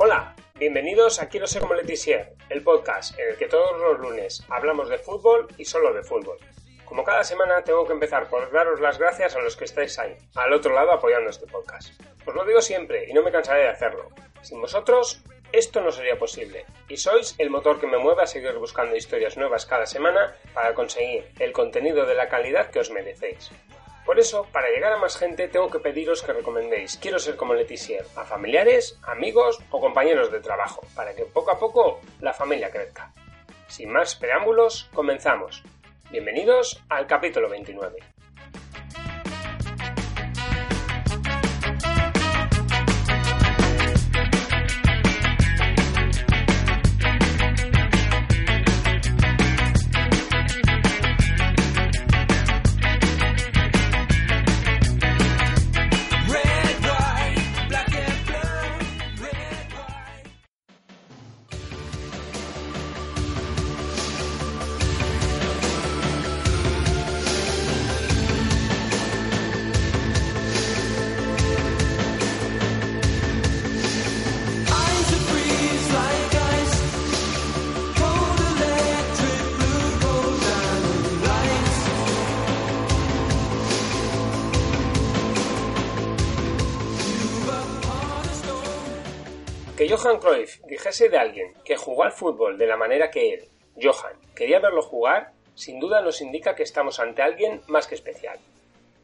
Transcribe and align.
Hola, 0.00 0.32
bienvenidos 0.54 1.20
a 1.20 1.28
Quiero 1.28 1.48
ser 1.48 1.60
como 1.60 1.74
Letizier, 1.74 2.32
el 2.50 2.62
podcast 2.62 3.18
en 3.18 3.30
el 3.30 3.36
que 3.36 3.48
todos 3.48 3.80
los 3.80 3.98
lunes 3.98 4.44
hablamos 4.48 4.88
de 4.88 4.96
fútbol 4.96 5.48
y 5.56 5.64
solo 5.64 5.92
de 5.92 6.04
fútbol. 6.04 6.38
Como 6.84 7.02
cada 7.02 7.24
semana 7.24 7.64
tengo 7.64 7.84
que 7.84 7.94
empezar 7.94 8.30
por 8.30 8.48
daros 8.52 8.78
las 8.78 8.96
gracias 8.96 9.34
a 9.34 9.40
los 9.40 9.56
que 9.56 9.64
estáis 9.64 9.98
ahí, 9.98 10.16
al 10.36 10.52
otro 10.52 10.72
lado 10.72 10.92
apoyando 10.92 11.30
este 11.30 11.48
podcast. 11.48 12.00
Os 12.24 12.32
lo 12.32 12.44
digo 12.44 12.62
siempre 12.62 13.10
y 13.10 13.12
no 13.12 13.24
me 13.24 13.32
cansaré 13.32 13.62
de 13.62 13.70
hacerlo. 13.70 14.08
Sin 14.40 14.60
vosotros, 14.60 15.20
esto 15.50 15.80
no 15.80 15.90
sería 15.90 16.16
posible, 16.16 16.64
y 16.88 16.96
sois 16.96 17.34
el 17.38 17.50
motor 17.50 17.80
que 17.80 17.88
me 17.88 17.98
mueve 17.98 18.22
a 18.22 18.28
seguir 18.28 18.52
buscando 18.52 18.94
historias 18.94 19.36
nuevas 19.36 19.66
cada 19.66 19.86
semana 19.86 20.36
para 20.54 20.74
conseguir 20.74 21.28
el 21.40 21.50
contenido 21.50 22.06
de 22.06 22.14
la 22.14 22.28
calidad 22.28 22.70
que 22.70 22.78
os 22.78 22.92
merecéis. 22.92 23.50
Por 24.08 24.18
eso, 24.18 24.46
para 24.52 24.70
llegar 24.70 24.90
a 24.94 24.96
más 24.96 25.18
gente, 25.18 25.48
tengo 25.48 25.68
que 25.68 25.80
pediros 25.80 26.22
que 26.22 26.32
recomendéis 26.32 26.96
Quiero 26.96 27.18
ser 27.18 27.36
como 27.36 27.52
Letizier 27.52 28.06
a 28.16 28.24
familiares, 28.24 28.98
amigos 29.02 29.58
o 29.70 29.82
compañeros 29.82 30.32
de 30.32 30.40
trabajo, 30.40 30.80
para 30.94 31.14
que 31.14 31.26
poco 31.26 31.50
a 31.50 31.58
poco 31.58 32.00
la 32.22 32.32
familia 32.32 32.70
crezca. 32.70 33.12
Sin 33.66 33.90
más 33.90 34.14
preámbulos, 34.14 34.88
comenzamos. 34.94 35.62
Bienvenidos 36.10 36.82
al 36.88 37.06
capítulo 37.06 37.50
29. 37.50 37.98
Que 89.78 89.88
Johan 89.88 90.18
Cruyff 90.18 90.60
dijese 90.64 91.08
de 91.08 91.18
alguien 91.18 91.54
que 91.64 91.76
jugó 91.76 92.02
al 92.02 92.10
fútbol 92.10 92.58
de 92.58 92.66
la 92.66 92.76
manera 92.76 93.12
que 93.12 93.34
él, 93.34 93.48
Johan, 93.80 94.18
quería 94.34 94.58
verlo 94.58 94.82
jugar, 94.82 95.30
sin 95.54 95.78
duda 95.78 96.02
nos 96.02 96.20
indica 96.20 96.56
que 96.56 96.64
estamos 96.64 96.98
ante 96.98 97.22
alguien 97.22 97.62
más 97.68 97.86
que 97.86 97.94
especial. 97.94 98.40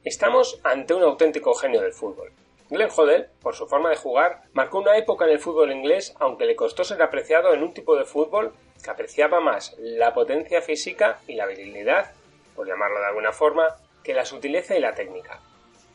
Estamos 0.02 0.58
ante 0.64 0.92
un 0.92 1.04
auténtico 1.04 1.54
genio 1.54 1.80
del 1.80 1.92
fútbol. 1.92 2.32
Glenn 2.70 2.90
Hoddle, 2.90 3.28
por 3.40 3.54
su 3.54 3.68
forma 3.68 3.88
de 3.90 3.94
jugar, 3.94 4.42
marcó 4.52 4.80
una 4.80 4.96
época 4.96 5.26
en 5.26 5.30
el 5.30 5.38
fútbol 5.38 5.70
inglés, 5.70 6.12
aunque 6.18 6.44
le 6.44 6.56
costó 6.56 6.82
ser 6.82 7.00
apreciado 7.02 7.54
en 7.54 7.62
un 7.62 7.72
tipo 7.72 7.94
de 7.94 8.04
fútbol 8.04 8.52
que 8.82 8.90
apreciaba 8.90 9.38
más 9.38 9.76
la 9.78 10.12
potencia 10.12 10.60
física 10.60 11.20
y 11.28 11.34
la 11.36 11.46
virilidad, 11.46 12.10
por 12.56 12.66
llamarlo 12.66 12.98
de 12.98 13.06
alguna 13.06 13.32
forma, 13.32 13.76
que 14.02 14.12
la 14.12 14.24
sutileza 14.24 14.76
y 14.76 14.80
la 14.80 14.96
técnica. 14.96 15.38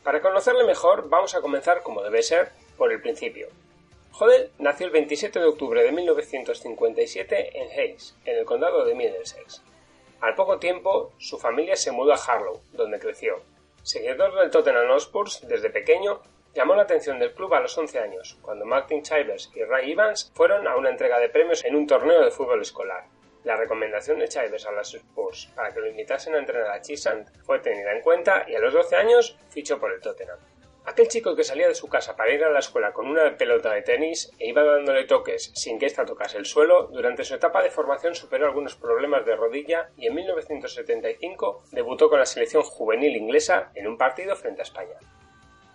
Para 0.02 0.22
conocerle 0.22 0.64
mejor, 0.64 1.10
vamos 1.10 1.34
a 1.34 1.42
comenzar, 1.42 1.82
como 1.82 2.02
debe 2.02 2.22
ser, 2.22 2.52
por 2.78 2.90
el 2.90 3.02
principio. 3.02 3.48
Hoddle 4.12 4.50
nació 4.58 4.86
el 4.86 4.92
27 4.92 5.38
de 5.38 5.46
octubre 5.46 5.82
de 5.82 5.92
1957 5.92 7.58
en 7.58 7.70
Hayes, 7.70 8.16
en 8.24 8.38
el 8.38 8.44
condado 8.44 8.84
de 8.84 8.94
Middlesex. 8.94 9.62
Al 10.20 10.34
poco 10.34 10.58
tiempo, 10.58 11.12
su 11.18 11.38
familia 11.38 11.76
se 11.76 11.92
mudó 11.92 12.12
a 12.12 12.16
Harlow, 12.16 12.60
donde 12.72 12.98
creció. 12.98 13.36
Seguidor 13.82 14.34
del 14.34 14.50
Tottenham 14.50 14.88
Hotspur 14.88 15.28
desde 15.42 15.70
pequeño, 15.70 16.20
llamó 16.54 16.74
la 16.74 16.82
atención 16.82 17.18
del 17.18 17.32
club 17.32 17.54
a 17.54 17.60
los 17.60 17.76
11 17.78 17.98
años, 17.98 18.38
cuando 18.42 18.66
Martin 18.66 19.02
Chivers 19.02 19.50
y 19.54 19.62
Ray 19.62 19.92
Evans 19.92 20.30
fueron 20.34 20.66
a 20.66 20.76
una 20.76 20.90
entrega 20.90 21.18
de 21.18 21.28
premios 21.28 21.64
en 21.64 21.76
un 21.76 21.86
torneo 21.86 22.22
de 22.22 22.30
fútbol 22.30 22.60
escolar. 22.60 23.04
La 23.44 23.56
recomendación 23.56 24.18
de 24.18 24.28
Chivers 24.28 24.66
a 24.66 24.72
las 24.72 24.92
Spurs 24.92 25.50
para 25.54 25.72
que 25.72 25.80
lo 25.80 25.88
invitasen 25.88 26.34
a 26.34 26.38
entrenar 26.38 26.72
a 26.72 26.82
Chisant 26.82 27.26
fue 27.44 27.60
tenida 27.60 27.92
en 27.92 28.02
cuenta 28.02 28.44
y 28.46 28.54
a 28.54 28.60
los 28.60 28.74
12 28.74 28.96
años 28.96 29.38
fichó 29.48 29.78
por 29.78 29.92
el 29.92 30.00
Tottenham. 30.00 30.38
Aquel 30.90 31.06
chico 31.06 31.36
que 31.36 31.44
salía 31.44 31.68
de 31.68 31.76
su 31.76 31.86
casa 31.86 32.16
para 32.16 32.34
ir 32.34 32.42
a 32.42 32.50
la 32.50 32.58
escuela 32.58 32.92
con 32.92 33.06
una 33.06 33.36
pelota 33.36 33.72
de 33.72 33.82
tenis 33.82 34.32
e 34.40 34.48
iba 34.48 34.64
dándole 34.64 35.04
toques 35.04 35.52
sin 35.54 35.78
que 35.78 35.86
ésta 35.86 36.04
tocase 36.04 36.36
el 36.36 36.46
suelo, 36.46 36.88
durante 36.88 37.22
su 37.22 37.36
etapa 37.36 37.62
de 37.62 37.70
formación 37.70 38.16
superó 38.16 38.46
algunos 38.46 38.74
problemas 38.74 39.24
de 39.24 39.36
rodilla 39.36 39.90
y 39.96 40.08
en 40.08 40.16
1975 40.16 41.62
debutó 41.70 42.10
con 42.10 42.18
la 42.18 42.26
selección 42.26 42.64
juvenil 42.64 43.14
inglesa 43.14 43.70
en 43.76 43.86
un 43.86 43.96
partido 43.96 44.34
frente 44.34 44.62
a 44.62 44.64
España. 44.64 44.98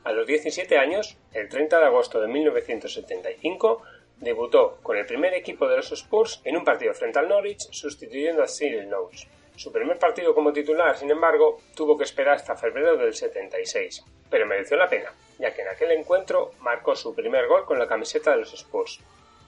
A 0.04 0.12
los 0.12 0.28
17 0.28 0.78
años, 0.78 1.18
el 1.32 1.48
30 1.48 1.80
de 1.80 1.86
agosto 1.86 2.20
de 2.20 2.28
1975, 2.28 3.84
debutó 4.18 4.80
con 4.84 4.98
el 4.98 5.06
primer 5.06 5.34
equipo 5.34 5.70
de 5.70 5.78
los 5.78 5.94
Spurs 5.94 6.42
en 6.44 6.58
un 6.58 6.66
partido 6.66 6.94
frente 6.94 7.20
al 7.20 7.30
Norwich, 7.30 7.70
sustituyendo 7.72 8.44
a 8.44 8.48
Cyril 8.48 8.90
Knowles. 8.90 9.30
Su 9.56 9.72
primer 9.72 9.98
partido 9.98 10.36
como 10.36 10.52
titular, 10.52 10.98
sin 10.98 11.10
embargo, 11.12 11.60
tuvo 11.76 11.98
que 11.98 12.04
esperar 12.04 12.36
hasta 12.36 12.56
febrero 12.56 12.98
del 12.98 13.14
76, 13.14 14.04
pero 14.30 14.46
mereció 14.46 14.76
la 14.76 14.90
pena, 14.90 15.14
ya 15.40 15.54
que 15.54 15.62
en 15.62 15.70
aquel 15.70 15.92
encuentro 15.92 16.52
marcó 16.60 16.96
su 16.96 17.16
primer 17.16 17.48
gol 17.48 17.66
con 17.66 17.80
la 17.80 17.88
camiseta 17.88 18.32
de 18.32 18.38
los 18.38 18.54
Spurs. 18.54 19.00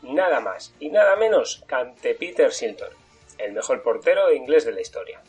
Nada 0.03 0.39
más 0.39 0.73
y 0.79 0.89
nada 0.89 1.15
menos 1.15 1.63
que 1.67 1.75
ante 1.75 2.15
Peter 2.15 2.51
Shilton, 2.51 2.91
el 3.37 3.51
mejor 3.51 3.83
portero 3.83 4.31
inglés 4.31 4.65
de 4.65 4.71
la 4.71 4.81
historia. 4.81 5.21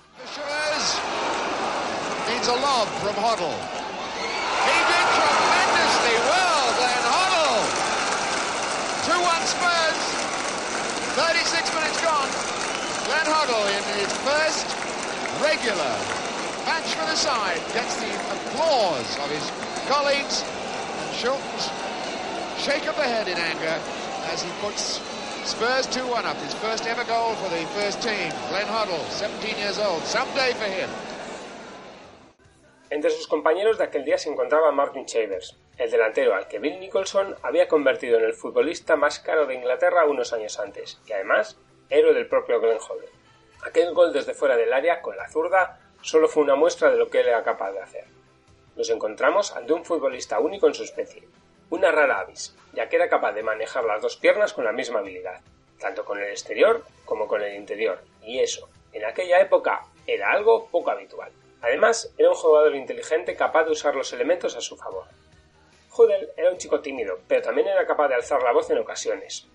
Needs 13.19 13.29
a 13.29 13.31
lob 13.31 13.49
from 13.49 13.59
Hoddle. 13.59 13.69
He 13.69 13.95
did 13.95 14.09
tremendously 14.09 14.25
well, 14.25 14.45
Glenn 14.45 14.63
Hoddle. 14.65 14.65
2-1 14.65 14.65
Spurs. 14.65 14.65
36 14.65 14.79
minutes 14.79 14.79
gone. 14.79 14.89
Glenn 14.89 14.89
Hoddle 14.89 14.89
in 14.89 15.03
his 15.09 15.19
first 15.33 15.39
regular 15.43 15.95
match 16.67 16.95
for 16.95 17.07
the 17.07 17.17
side 17.17 17.63
gets 17.73 17.97
the 17.97 18.13
applause 18.15 19.19
of 19.19 19.31
his 19.31 19.51
colleagues. 19.89 20.45
And 20.45 21.15
Schultz 21.15 21.71
shake 22.59 22.87
of 22.87 22.97
the 22.97 23.03
head 23.03 23.29
in 23.29 23.39
anger 23.39 23.81
as 24.31 24.43
he 24.43 24.51
puts 24.61 25.01
Spurs 25.45 25.87
2-1 25.89 26.25
up. 26.25 26.37
His 26.39 26.55
first 26.55 26.87
ever 26.87 27.05
goal 27.05 27.35
for 27.35 27.49
the 27.51 27.65
first 27.75 28.03
team. 28.03 28.33
Glenn 28.51 28.67
Hoddle, 28.67 29.05
17 29.11 29.59
years 29.59 29.79
old. 29.79 30.03
Someday 30.05 30.53
for 30.55 30.65
him. 30.65 30.91
Entre 32.91 33.11
sus 33.11 33.27
compañeros 33.27 33.77
de 33.77 33.85
aquel 33.85 34.05
día 34.05 34.17
se 34.17 34.31
encontraba 34.31 34.73
Martin 34.73 35.05
Chambers, 35.05 35.57
el 35.77 35.91
delantero 35.91 36.35
al 36.35 36.49
que 36.49 36.59
Bill 36.59 36.81
Nicholson 36.81 37.37
había 37.43 37.69
convertido 37.69 38.19
en 38.19 38.25
el 38.25 38.33
futbolista 38.33 38.97
más 38.97 39.21
caro 39.21 39.47
de 39.47 39.57
Inglaterra 39.57 40.07
unos 40.07 40.33
años 40.33 40.59
antes, 40.59 40.99
y 41.07 41.13
además 41.13 41.59
héroe 41.91 42.15
del 42.15 42.29
propio 42.29 42.61
Glenn 42.61 42.79
Hoddle. 42.79 43.18
Aquel 43.65 43.93
gol 43.93 44.13
desde 44.13 44.35
fuera 44.35 44.57
del 44.57 44.73
área 44.73 45.03
con 45.03 45.17
la 45.17 45.29
zurda 45.29 45.81
solo 46.01 46.29
fue 46.29 46.43
una 46.43 46.55
muestra 46.55 46.91
de 46.91 46.97
lo 46.97 47.09
que 47.09 47.21
él 47.21 47.29
era 47.29 47.43
capaz 47.43 47.73
de 47.73 47.81
hacer. 47.81 48.05
Nos 48.77 48.91
encontramos 48.91 49.55
ante 49.57 49.73
un 49.73 49.85
futbolista 49.85 50.39
único 50.39 50.69
en 50.69 50.75
su 50.75 50.85
especie, 50.85 51.29
una 51.71 51.91
rara 51.91 52.21
avis, 52.21 52.57
ya 52.73 52.89
que 52.89 52.97
era 52.97 53.09
capaz 53.09 53.33
de 53.33 53.43
manejar 53.43 53.85
las 53.85 54.01
dos 54.01 54.17
piernas 54.17 54.53
con 54.53 54.65
la 54.65 54.73
misma 54.73 55.01
habilidad, 55.01 55.41
tanto 55.81 56.05
con 56.05 56.19
el 56.19 56.31
exterior 56.31 56.85
como 57.05 57.27
con 57.27 57.43
el 57.43 57.57
interior, 57.57 58.01
y 58.23 58.39
eso, 58.39 58.69
en 58.93 59.05
aquella 59.05 59.41
época, 59.41 59.85
era 60.07 60.31
algo 60.31 60.69
poco 60.69 60.91
habitual. 60.91 61.33
Además, 61.61 62.13
era 62.17 62.31
un 62.31 62.37
jugador 62.37 62.77
inteligente 62.77 63.35
capaz 63.35 63.65
de 63.65 63.73
usar 63.73 63.97
los 63.97 64.13
elementos 64.13 64.57
a 64.57 64.61
su 64.61 64.77
favor. 64.77 65.05
Hudel 65.97 66.31
era 66.37 66.51
un 66.51 66.59
chico 66.59 66.81
tímido, 66.81 67.19
pero 67.27 67.43
también 67.43 67.67
era 67.67 67.87
capaz 67.87 68.09
de 68.09 68.15
alzar 68.15 68.43
la 68.43 68.53
voz 68.53 68.71
en 68.71 68.79
ocasiones. 68.79 69.49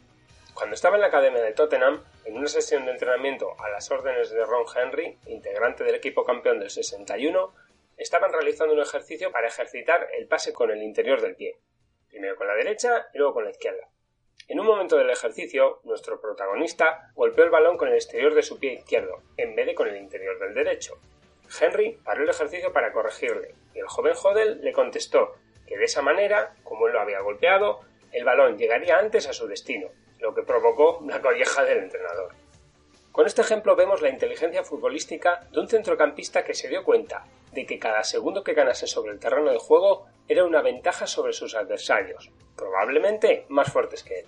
Cuando 0.54 0.76
estaba 0.76 0.96
en 0.96 1.02
la 1.02 1.08
academia 1.08 1.42
de 1.42 1.54
Tottenham, 1.54 2.04
en 2.26 2.38
una 2.38 2.48
sesión 2.48 2.86
de 2.86 2.92
entrenamiento 2.92 3.60
a 3.60 3.70
las 3.70 3.90
órdenes 3.90 4.30
de 4.30 4.46
Ron 4.46 4.66
Henry, 4.76 5.18
integrante 5.26 5.84
del 5.84 5.96
equipo 5.96 6.24
campeón 6.24 6.60
del 6.60 6.70
61, 6.70 7.54
estaban 7.98 8.32
realizando 8.32 8.74
un 8.74 8.82
ejercicio 8.82 9.32
para 9.32 9.48
ejercitar 9.48 10.08
el 10.18 10.28
pase 10.28 10.54
con 10.54 10.70
el 10.70 10.84
interior 10.84 11.22
del 11.22 11.36
pie, 11.36 11.58
primero 12.08 12.36
con 12.36 12.48
la 12.48 12.54
derecha 12.54 13.08
y 13.14 13.18
luego 13.18 13.34
con 13.34 13.46
la 13.46 13.50
izquierda. 13.50 13.90
En 14.48 14.60
un 14.60 14.68
momento 14.68 14.96
del 14.96 15.10
ejercicio, 15.10 15.80
nuestro 15.86 16.22
protagonista 16.22 17.12
golpeó 17.16 17.46
el 17.46 17.50
balón 17.50 17.76
con 17.76 17.88
el 17.88 17.96
exterior 17.96 18.36
de 18.36 18.44
su 18.44 18.60
pie 18.60 18.74
izquierdo, 18.74 19.24
en 19.38 19.56
vez 19.56 19.66
de 19.66 19.76
con 19.76 19.88
el 19.88 19.98
interior 19.98 20.38
del 20.38 20.54
derecho. 20.54 21.00
Henry 21.60 21.98
paró 22.04 22.24
el 22.24 22.30
ejercicio 22.30 22.72
para 22.72 22.92
corregirle, 22.92 23.56
y 23.74 23.80
el 23.80 23.88
joven 23.88 24.14
Hodel 24.22 24.62
le 24.62 24.72
contestó 24.72 25.36
que 25.66 25.78
de 25.78 25.86
esa 25.86 26.04
manera, 26.04 26.54
como 26.64 26.88
él 26.88 26.94
lo 26.94 27.02
había 27.02 27.22
golpeado, 27.22 27.82
el 28.12 28.24
balón 28.24 28.58
llegaría 28.58 29.00
antes 29.00 29.28
a 29.28 29.34
su 29.34 29.48
destino, 29.48 29.90
lo 30.24 30.34
que 30.34 30.42
provocó 30.42 31.04
la 31.06 31.22
colleja 31.22 31.64
del 31.66 31.80
entrenador. 31.80 32.34
Con 33.12 33.28
este 33.28 33.42
ejemplo 33.42 33.76
vemos 33.76 34.02
la 34.02 34.10
inteligencia 34.10 34.64
futbolística 34.64 35.42
de 35.52 35.60
un 35.60 35.68
centrocampista 35.68 36.46
que 36.46 36.54
se 36.54 36.70
dio 36.70 36.84
cuenta 36.86 37.26
de 37.52 37.66
que 37.66 37.78
cada 37.78 38.04
segundo 38.06 38.42
que 38.42 38.54
ganase 38.54 38.88
sobre 38.88 39.12
el 39.12 39.20
terreno 39.20 39.52
de 39.52 39.60
juego 39.60 40.08
era 40.30 40.46
una 40.46 40.62
ventaja 40.62 41.06
sobre 41.08 41.34
sus 41.34 41.56
adversarios, 41.56 42.32
probablemente 42.56 43.46
más 43.50 43.72
fuertes 43.72 44.02
que 44.04 44.22
él. 44.22 44.26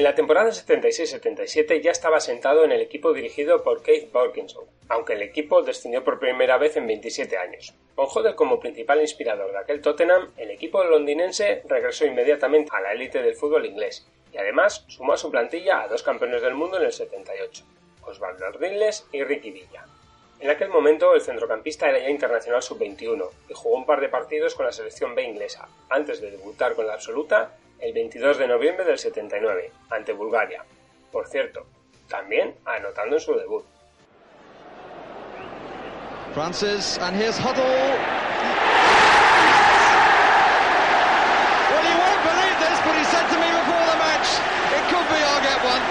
En 0.00 0.04
la 0.04 0.14
temporada 0.14 0.48
76-77 0.48 1.82
ya 1.82 1.90
estaba 1.90 2.20
sentado 2.20 2.64
en 2.64 2.72
el 2.72 2.80
equipo 2.80 3.12
dirigido 3.12 3.62
por 3.62 3.82
Keith 3.82 4.10
Parkinson, 4.10 4.64
aunque 4.88 5.12
el 5.12 5.20
equipo 5.20 5.60
descendió 5.60 6.02
por 6.02 6.18
primera 6.18 6.56
vez 6.56 6.78
en 6.78 6.86
27 6.86 7.36
años. 7.36 7.74
Con 7.94 8.06
Hodel 8.06 8.34
como 8.34 8.58
principal 8.58 9.02
inspirador 9.02 9.52
de 9.52 9.58
aquel 9.58 9.82
Tottenham, 9.82 10.32
el 10.38 10.52
equipo 10.52 10.82
londinense 10.82 11.60
regresó 11.68 12.06
inmediatamente 12.06 12.70
a 12.74 12.80
la 12.80 12.94
élite 12.94 13.20
del 13.20 13.34
fútbol 13.34 13.66
inglés 13.66 14.06
y 14.32 14.38
además 14.38 14.86
sumó 14.88 15.12
a 15.12 15.18
su 15.18 15.30
plantilla 15.30 15.82
a 15.82 15.88
dos 15.88 16.02
campeones 16.02 16.40
del 16.40 16.54
mundo 16.54 16.78
en 16.78 16.84
el 16.84 16.92
78, 16.92 17.62
Osvaldo 18.00 18.46
Ardiles 18.46 19.06
y 19.12 19.22
Ricky 19.22 19.50
Villa. 19.50 19.84
En 20.40 20.48
aquel 20.48 20.70
momento 20.70 21.14
el 21.14 21.20
centrocampista 21.20 21.90
era 21.90 21.98
ya 21.98 22.08
internacional 22.08 22.62
sub-21 22.62 23.28
y 23.50 23.52
jugó 23.52 23.76
un 23.76 23.84
par 23.84 24.00
de 24.00 24.08
partidos 24.08 24.54
con 24.54 24.64
la 24.64 24.72
selección 24.72 25.14
B 25.14 25.24
inglesa, 25.24 25.68
antes 25.90 26.22
de 26.22 26.30
debutar 26.30 26.74
con 26.74 26.86
la 26.86 26.94
absoluta 26.94 27.58
el 27.80 27.92
22 27.92 28.38
de 28.38 28.46
noviembre 28.46 28.84
del 28.84 28.98
79, 28.98 29.72
ante 29.90 30.12
Bulgaria. 30.12 30.64
Por 31.10 31.26
cierto, 31.26 31.66
también 32.08 32.54
anotando 32.64 33.16
en 33.16 33.20
su 33.20 33.34
debut. 33.34 33.64
Francis, 36.34 36.98
and 36.98 37.16
here's 37.16 37.36
Huddle. 37.36 37.64
Well, 41.70 41.82
you 41.82 41.96
won't 41.98 42.22
believe 42.22 42.56
this, 42.62 42.78
but 42.86 42.94
he 42.94 43.04
said 43.10 43.26
to 43.26 43.38
me 43.40 43.50
before 43.50 43.84
the 43.90 43.98
match, 43.98 44.28
it 44.70 44.84
could 44.86 45.06
be 45.10 45.18
I'll 45.18 45.42
get 45.42 45.58
one. 45.66 45.82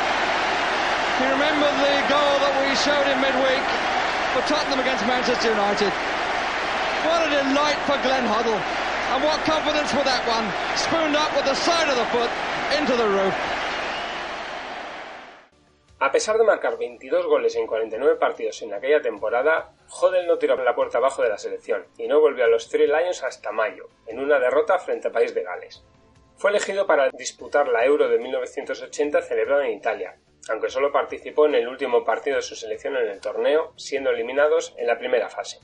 He 1.20 1.26
remembered 1.28 1.76
the 1.84 1.96
goal 2.08 2.40
that 2.40 2.56
we 2.64 2.72
showed 2.80 3.04
him 3.04 3.20
midweek 3.20 3.66
for 4.32 4.42
Tottenham 4.48 4.80
against 4.80 5.04
Manchester 5.06 5.52
United. 5.52 5.92
What 7.04 7.28
a 7.28 7.30
delight 7.44 7.80
for 7.84 8.00
Glenn 8.00 8.24
Huddle. 8.24 8.89
And 9.12 9.24
what 9.24 9.44
confidence 9.44 9.92
for 9.92 10.04
that 10.04 10.22
one. 10.30 10.46
Spooned 10.78 11.16
up 11.16 11.36
with 11.36 11.46
the 11.46 11.56
side 11.56 11.90
of 11.90 11.98
the 11.98 12.06
foot 12.14 12.30
into 12.78 12.96
the 12.96 13.08
roof. 13.10 13.34
A 16.02 16.12
pesar 16.12 16.38
de 16.38 16.44
marcar 16.46 16.78
22 16.78 17.26
goles 17.26 17.56
en 17.56 17.68
49 17.68 18.18
partidos 18.18 18.62
en 18.62 18.74
aquella 18.74 19.02
temporada, 19.02 19.74
Hodel 19.90 20.28
no 20.28 20.38
tiró 20.38 20.56
la 20.64 20.76
puerta 20.76 21.00
abajo 21.00 21.24
de 21.24 21.30
la 21.30 21.38
selección 21.38 21.88
y 21.98 22.08
no 22.08 22.22
volvió 22.22 22.46
a 22.46 22.48
los 22.48 22.70
Three 22.70 22.88
Lions 22.88 23.24
hasta 23.24 23.52
mayo, 23.52 23.90
en 24.08 24.20
una 24.20 24.40
derrota 24.40 24.80
frente 24.80 25.08
al 25.08 25.14
país 25.14 25.34
de 25.34 25.44
Gales. 25.44 25.84
Fue 26.38 26.52
elegido 26.52 26.88
para 26.88 27.10
disputar 27.10 27.68
la 27.68 27.84
Euro 27.84 28.08
de 28.08 28.18
1980 28.18 29.22
celebrada 29.24 29.66
en 29.66 29.74
Italia, 29.74 30.18
aunque 30.50 30.70
solo 30.70 30.92
participó 30.92 31.48
en 31.48 31.56
el 31.56 31.68
último 31.68 32.06
partido 32.06 32.38
de 32.38 32.44
su 32.44 32.56
selección 32.56 32.96
en 32.96 33.08
el 33.08 33.20
torneo, 33.20 33.74
siendo 33.76 34.12
eliminados 34.12 34.74
en 34.78 34.88
la 34.88 34.98
primera 34.98 35.30
fase. 35.30 35.60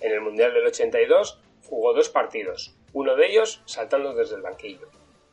En 0.00 0.12
el 0.12 0.20
Mundial 0.20 0.52
del 0.52 0.66
82 0.66 1.40
jugó 1.68 1.92
dos 1.92 2.08
partidos, 2.08 2.76
uno 2.92 3.16
de 3.16 3.26
ellos 3.26 3.62
saltando 3.66 4.14
desde 4.14 4.36
el 4.36 4.42
banquillo. 4.42 4.88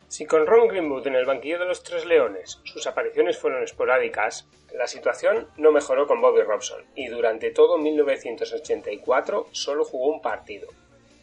Si 0.07 0.25
con 0.25 0.45
Ron 0.45 0.67
Greenwood 0.67 1.07
en 1.07 1.15
el 1.15 1.25
banquillo 1.25 1.59
de 1.59 1.65
los 1.65 1.81
Tres 1.81 2.05
Leones 2.05 2.59
sus 2.63 2.85
apariciones 2.85 3.37
fueron 3.37 3.63
esporádicas, 3.63 4.47
la 4.73 4.87
situación 4.87 5.47
no 5.57 5.71
mejoró 5.71 6.05
con 6.07 6.21
Bobby 6.21 6.41
Robson 6.41 6.83
y 6.95 7.07
durante 7.07 7.51
todo 7.51 7.77
1984 7.77 9.47
solo 9.51 9.85
jugó 9.85 10.13
un 10.13 10.21
partido. 10.21 10.67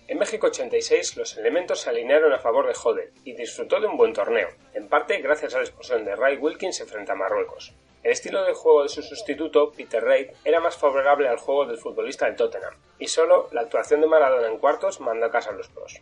En 0.08 0.18
México 0.18 0.48
86 0.48 1.16
los 1.16 1.36
elementos 1.36 1.80
se 1.80 1.90
alinearon 1.90 2.32
a 2.32 2.40
favor 2.40 2.66
de 2.66 2.74
Hodel 2.82 3.12
y 3.24 3.34
disfrutó 3.34 3.80
de 3.80 3.86
un 3.86 3.96
buen 3.96 4.12
torneo, 4.12 4.48
en 4.74 4.88
parte 4.88 5.20
gracias 5.20 5.54
a 5.54 5.58
la 5.58 5.64
expulsión 5.64 6.04
de 6.04 6.16
Ray 6.16 6.36
Wilkins 6.36 6.82
frente 6.84 7.12
a 7.12 7.14
Marruecos. 7.14 7.72
El 8.02 8.12
estilo 8.12 8.44
de 8.44 8.54
juego 8.54 8.82
de 8.82 8.88
su 8.88 9.02
sustituto, 9.02 9.72
Peter 9.72 10.02
Reid, 10.02 10.30
era 10.44 10.58
más 10.58 10.76
favorable 10.76 11.28
al 11.28 11.36
juego 11.36 11.66
del 11.66 11.76
futbolista 11.76 12.24
del 12.24 12.36
Tottenham, 12.36 12.74
y 12.98 13.08
solo 13.08 13.48
la 13.52 13.60
actuación 13.60 14.00
de 14.00 14.06
Maradona 14.06 14.48
en 14.48 14.56
cuartos 14.56 15.00
mandó 15.00 15.26
a 15.26 15.30
casa 15.30 15.50
a 15.50 15.52
los 15.52 15.68
pros. 15.68 16.00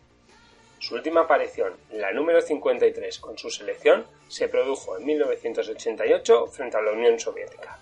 Su 0.78 0.94
última 0.94 1.22
aparición, 1.22 1.74
la 1.90 2.12
número 2.12 2.40
53 2.40 3.18
con 3.18 3.36
su 3.36 3.50
selección, 3.50 4.06
se 4.28 4.48
produjo 4.48 4.96
en 4.96 5.06
1988 5.06 6.46
frente 6.46 6.76
a 6.76 6.82
la 6.82 6.92
Unión 6.92 7.18
Soviética. 7.18 7.78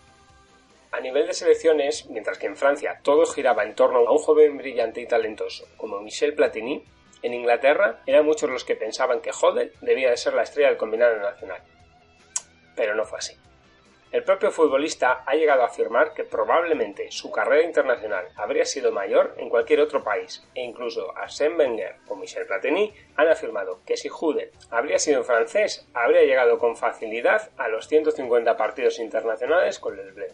A 0.92 1.00
nivel 1.00 1.26
de 1.26 1.34
selecciones, 1.34 2.06
mientras 2.06 2.38
que 2.38 2.46
en 2.46 2.56
Francia 2.56 3.00
todo 3.02 3.26
giraba 3.26 3.64
en 3.64 3.74
torno 3.74 3.98
a 3.98 4.10
un 4.10 4.18
joven 4.18 4.56
brillante 4.56 5.02
y 5.02 5.06
talentoso 5.06 5.66
como 5.76 6.00
Michel 6.00 6.32
Platini, 6.32 6.82
en 7.22 7.34
Inglaterra 7.34 8.00
eran 8.06 8.24
muchos 8.24 8.48
los 8.48 8.64
que 8.64 8.76
pensaban 8.76 9.20
que 9.20 9.30
Hodel 9.30 9.72
debía 9.82 10.08
de 10.08 10.16
ser 10.16 10.32
la 10.32 10.44
estrella 10.44 10.68
del 10.68 10.78
combinado 10.78 11.16
nacional. 11.18 11.60
Pero 12.74 12.94
no 12.94 13.04
fue 13.04 13.18
así. 13.18 13.36
El 14.12 14.22
propio 14.22 14.52
futbolista 14.52 15.24
ha 15.26 15.34
llegado 15.34 15.62
a 15.62 15.66
afirmar 15.66 16.14
que 16.14 16.22
probablemente 16.22 17.10
su 17.10 17.32
carrera 17.32 17.64
internacional 17.64 18.28
habría 18.36 18.64
sido 18.64 18.92
mayor 18.92 19.34
en 19.36 19.48
cualquier 19.48 19.80
otro 19.80 20.04
país, 20.04 20.46
e 20.54 20.62
incluso 20.62 21.12
Arsène 21.16 21.56
Wenger 21.56 21.96
o 22.06 22.14
Michel 22.14 22.46
Platini 22.46 22.94
han 23.16 23.26
afirmado 23.26 23.80
que 23.84 23.96
si 23.96 24.08
Hudel 24.08 24.52
habría 24.70 25.00
sido 25.00 25.24
francés, 25.24 25.88
habría 25.92 26.22
llegado 26.22 26.60
con 26.60 26.76
facilidad 26.76 27.50
a 27.56 27.66
los 27.66 27.88
150 27.88 28.56
partidos 28.56 29.00
internacionales 29.00 29.80
con 29.80 29.98
el 29.98 30.12
Bleu. 30.12 30.32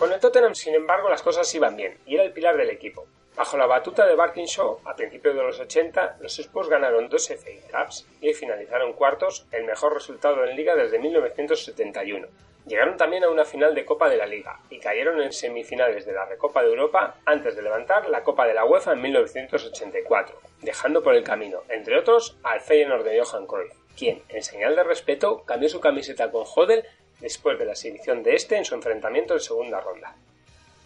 Con 0.00 0.12
el 0.12 0.18
Tottenham, 0.18 0.56
sin 0.56 0.74
embargo, 0.74 1.08
las 1.08 1.22
cosas 1.22 1.54
iban 1.54 1.76
bien 1.76 1.96
y 2.06 2.16
era 2.16 2.24
el 2.24 2.32
pilar 2.32 2.56
del 2.56 2.70
equipo. 2.70 3.06
Bajo 3.40 3.56
la 3.56 3.64
batuta 3.64 4.06
de 4.06 4.14
Barkinshaw, 4.14 4.80
a 4.84 4.94
principios 4.94 5.34
de 5.34 5.42
los 5.42 5.58
80, 5.58 6.18
los 6.20 6.38
Spurs 6.38 6.68
ganaron 6.68 7.08
dos 7.08 7.26
FA 7.26 7.50
Cups 7.72 8.06
y 8.20 8.34
finalizaron 8.34 8.92
cuartos, 8.92 9.46
el 9.50 9.64
mejor 9.64 9.94
resultado 9.94 10.44
en 10.44 10.54
liga 10.54 10.76
desde 10.76 10.98
1971. 10.98 12.28
Llegaron 12.66 12.98
también 12.98 13.24
a 13.24 13.30
una 13.30 13.46
final 13.46 13.74
de 13.74 13.86
Copa 13.86 14.10
de 14.10 14.18
la 14.18 14.26
Liga 14.26 14.60
y 14.68 14.78
cayeron 14.78 15.22
en 15.22 15.32
semifinales 15.32 16.04
de 16.04 16.12
la 16.12 16.26
Recopa 16.26 16.60
de 16.60 16.68
Europa 16.68 17.16
antes 17.24 17.56
de 17.56 17.62
levantar 17.62 18.10
la 18.10 18.22
Copa 18.22 18.46
de 18.46 18.52
la 18.52 18.66
UEFA 18.66 18.92
en 18.92 19.00
1984, 19.00 20.38
dejando 20.60 21.02
por 21.02 21.14
el 21.14 21.24
camino, 21.24 21.62
entre 21.70 21.98
otros, 21.98 22.36
al 22.42 22.60
Feyenoord 22.60 23.04
de 23.04 23.22
Johan 23.22 23.46
Cruyff, 23.46 23.72
quien, 23.96 24.22
en 24.28 24.42
señal 24.42 24.76
de 24.76 24.84
respeto, 24.84 25.44
cambió 25.46 25.70
su 25.70 25.80
camiseta 25.80 26.30
con 26.30 26.44
Hodel 26.44 26.84
después 27.20 27.58
de 27.58 27.64
la 27.64 27.72
exhibición 27.72 28.22
de 28.22 28.34
este 28.34 28.58
en 28.58 28.66
su 28.66 28.74
enfrentamiento 28.74 29.32
en 29.32 29.40
segunda 29.40 29.80
ronda. 29.80 30.14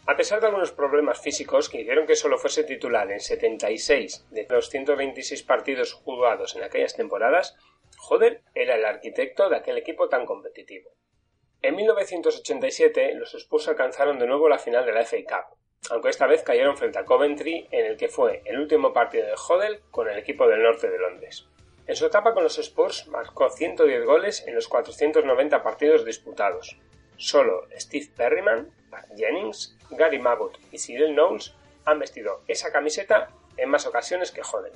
A 0.06 0.16
pesar 0.16 0.40
de 0.40 0.48
algunos 0.48 0.70
problemas 0.70 1.18
físicos 1.18 1.70
que 1.70 1.80
hicieron 1.80 2.06
que 2.06 2.14
solo 2.14 2.36
fuese 2.36 2.62
titular 2.64 3.10
en 3.10 3.20
76 3.20 4.26
de 4.30 4.46
los 4.50 4.68
126 4.68 5.42
partidos 5.44 5.94
jugados 5.94 6.54
en 6.56 6.62
aquellas 6.62 6.94
temporadas, 6.94 7.56
Hodel 8.06 8.42
era 8.54 8.74
el 8.74 8.84
arquitecto 8.84 9.48
de 9.48 9.56
aquel 9.56 9.78
equipo 9.78 10.10
tan 10.10 10.26
competitivo. 10.26 10.90
En 11.62 11.76
1987 11.76 13.14
los 13.14 13.34
Spurs 13.34 13.68
alcanzaron 13.68 14.18
de 14.18 14.26
nuevo 14.26 14.46
la 14.46 14.58
final 14.58 14.84
de 14.84 14.92
la 14.92 15.06
FA 15.06 15.16
Cup, 15.26 15.56
aunque 15.90 16.10
esta 16.10 16.26
vez 16.26 16.42
cayeron 16.42 16.76
frente 16.76 16.98
a 16.98 17.06
Coventry 17.06 17.68
en 17.70 17.86
el 17.86 17.96
que 17.96 18.08
fue 18.08 18.42
el 18.44 18.60
último 18.60 18.92
partido 18.92 19.24
de 19.26 19.36
Hodel 19.48 19.80
con 19.90 20.10
el 20.10 20.18
equipo 20.18 20.46
del 20.46 20.62
norte 20.62 20.90
de 20.90 20.98
Londres. 20.98 21.46
En 21.86 21.96
su 21.96 22.04
etapa 22.04 22.34
con 22.34 22.42
los 22.42 22.58
Spurs 22.58 23.08
marcó 23.08 23.48
110 23.48 24.04
goles 24.04 24.46
en 24.46 24.54
los 24.54 24.68
490 24.68 25.62
partidos 25.62 26.04
disputados. 26.04 26.76
Solo 27.16 27.66
Steve 27.78 28.10
Perryman, 28.14 28.70
Jennings, 29.16 29.76
Gary 29.90 30.18
Mabbott 30.18 30.58
y 30.70 30.78
Cyril 30.78 31.14
Knowles 31.14 31.54
han 31.84 31.98
vestido 31.98 32.42
esa 32.48 32.72
camiseta 32.72 33.28
en 33.56 33.68
más 33.70 33.86
ocasiones 33.86 34.30
que 34.30 34.42
Hodel. 34.42 34.72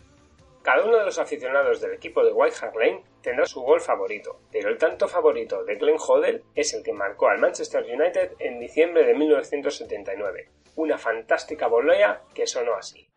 Cada 0.62 0.84
uno 0.84 0.98
de 0.98 1.06
los 1.06 1.18
aficionados 1.18 1.80
del 1.80 1.94
equipo 1.94 2.22
de 2.25 2.32
White 2.32 2.56
Hart 2.60 2.76
Lane 2.76 3.02
tendrá 3.22 3.46
su 3.46 3.62
gol 3.62 3.80
favorito, 3.80 4.40
pero 4.52 4.68
el 4.68 4.76
tanto 4.76 5.08
favorito 5.08 5.64
de 5.64 5.76
Glenn 5.76 5.96
Hodel 5.98 6.44
es 6.54 6.75
el 6.75 6.82
que 6.82 6.92
marcó 6.92 7.28
al 7.28 7.38
Manchester 7.38 7.84
United 7.84 8.32
en 8.38 8.60
diciembre 8.60 9.04
de 9.04 9.14
1979. 9.14 10.50
Una 10.76 10.98
fantástica 10.98 11.68
volea 11.68 12.22
que 12.34 12.46
sonó 12.46 12.75
así. 12.75 13.08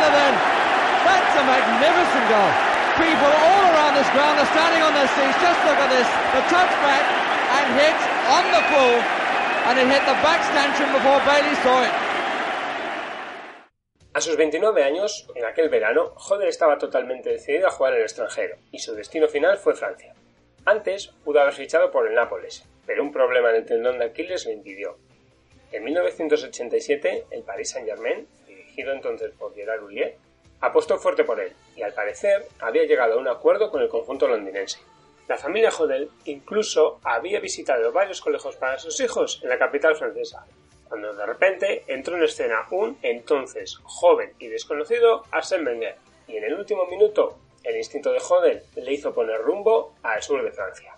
That's 0.00 1.34
a 1.36 1.44
magnificent 1.44 2.26
goal. 2.32 2.52
People 2.96 3.28
all 3.28 3.64
around 3.76 3.94
this 3.98 4.08
ground 4.16 4.40
are 4.40 4.50
standing 4.52 4.82
on 4.84 4.92
their 4.94 5.10
seats. 5.12 5.36
Just 5.42 5.60
look 5.68 5.76
at 5.76 5.90
this. 5.90 6.08
The 6.32 6.42
touchback 6.48 7.04
and 7.52 7.66
hit 7.76 7.98
on 8.32 8.44
the 8.52 8.62
and 9.68 9.78
it 9.78 9.86
hit 9.86 10.04
the 10.08 10.16
before 10.92 11.20
sus 14.20 14.36
29 14.36 14.82
años, 14.82 15.28
en 15.34 15.44
aquel 15.44 15.68
verano, 15.68 16.14
Hodel 16.16 16.48
estaba 16.48 16.78
totalmente 16.78 17.30
decidido 17.30 17.66
a 17.66 17.70
jugar 17.70 17.94
en 17.94 18.00
el 18.00 18.04
extranjero, 18.04 18.56
y 18.70 18.78
su 18.78 18.94
destino 18.94 19.28
final 19.28 19.58
fue 19.58 19.74
Francia. 19.74 20.14
Antes 20.64 21.08
pudo 21.24 21.40
haber 21.40 21.54
fichado 21.54 21.90
por 21.90 22.06
el 22.06 22.14
Nápoles, 22.14 22.64
pero 22.86 23.02
un 23.02 23.12
problema 23.12 23.50
en 23.50 23.56
el 23.56 23.64
tendón 23.64 23.98
de 23.98 24.04
Aquiles 24.06 24.46
lo 24.46 24.52
impidió. 24.52 24.96
En 25.72 25.84
1987, 25.84 27.26
el 27.30 27.42
Paris 27.42 27.70
Saint-Germain, 27.70 28.28
entonces 28.76 29.32
por 29.38 29.54
Gerard 29.54 29.82
Houllier, 29.82 30.16
apostó 30.60 30.98
fuerte 30.98 31.24
por 31.24 31.40
él, 31.40 31.52
y 31.76 31.82
al 31.82 31.92
parecer 31.92 32.46
había 32.60 32.84
llegado 32.84 33.14
a 33.14 33.18
un 33.18 33.28
acuerdo 33.28 33.70
con 33.70 33.82
el 33.82 33.88
conjunto 33.88 34.28
londinense. 34.28 34.78
La 35.28 35.36
familia 35.36 35.70
Hodel 35.70 36.10
incluso 36.24 37.00
había 37.04 37.40
visitado 37.40 37.92
varios 37.92 38.20
colegios 38.20 38.56
para 38.56 38.78
sus 38.78 38.98
hijos 39.00 39.40
en 39.42 39.48
la 39.48 39.58
capital 39.58 39.96
francesa, 39.96 40.46
cuando 40.88 41.14
de 41.14 41.26
repente 41.26 41.84
entró 41.86 42.16
en 42.16 42.24
escena 42.24 42.66
un 42.70 42.98
entonces 43.02 43.78
joven 43.82 44.34
y 44.38 44.48
desconocido 44.48 45.24
Arsène 45.30 45.66
Wenger, 45.66 45.96
y 46.28 46.36
en 46.36 46.44
el 46.44 46.54
último 46.54 46.86
minuto 46.86 47.38
el 47.64 47.76
instinto 47.76 48.12
de 48.12 48.18
Hodel 48.18 48.62
le 48.76 48.92
hizo 48.92 49.14
poner 49.14 49.40
rumbo 49.40 49.94
al 50.02 50.22
sur 50.22 50.42
de 50.42 50.52
Francia. 50.52 50.94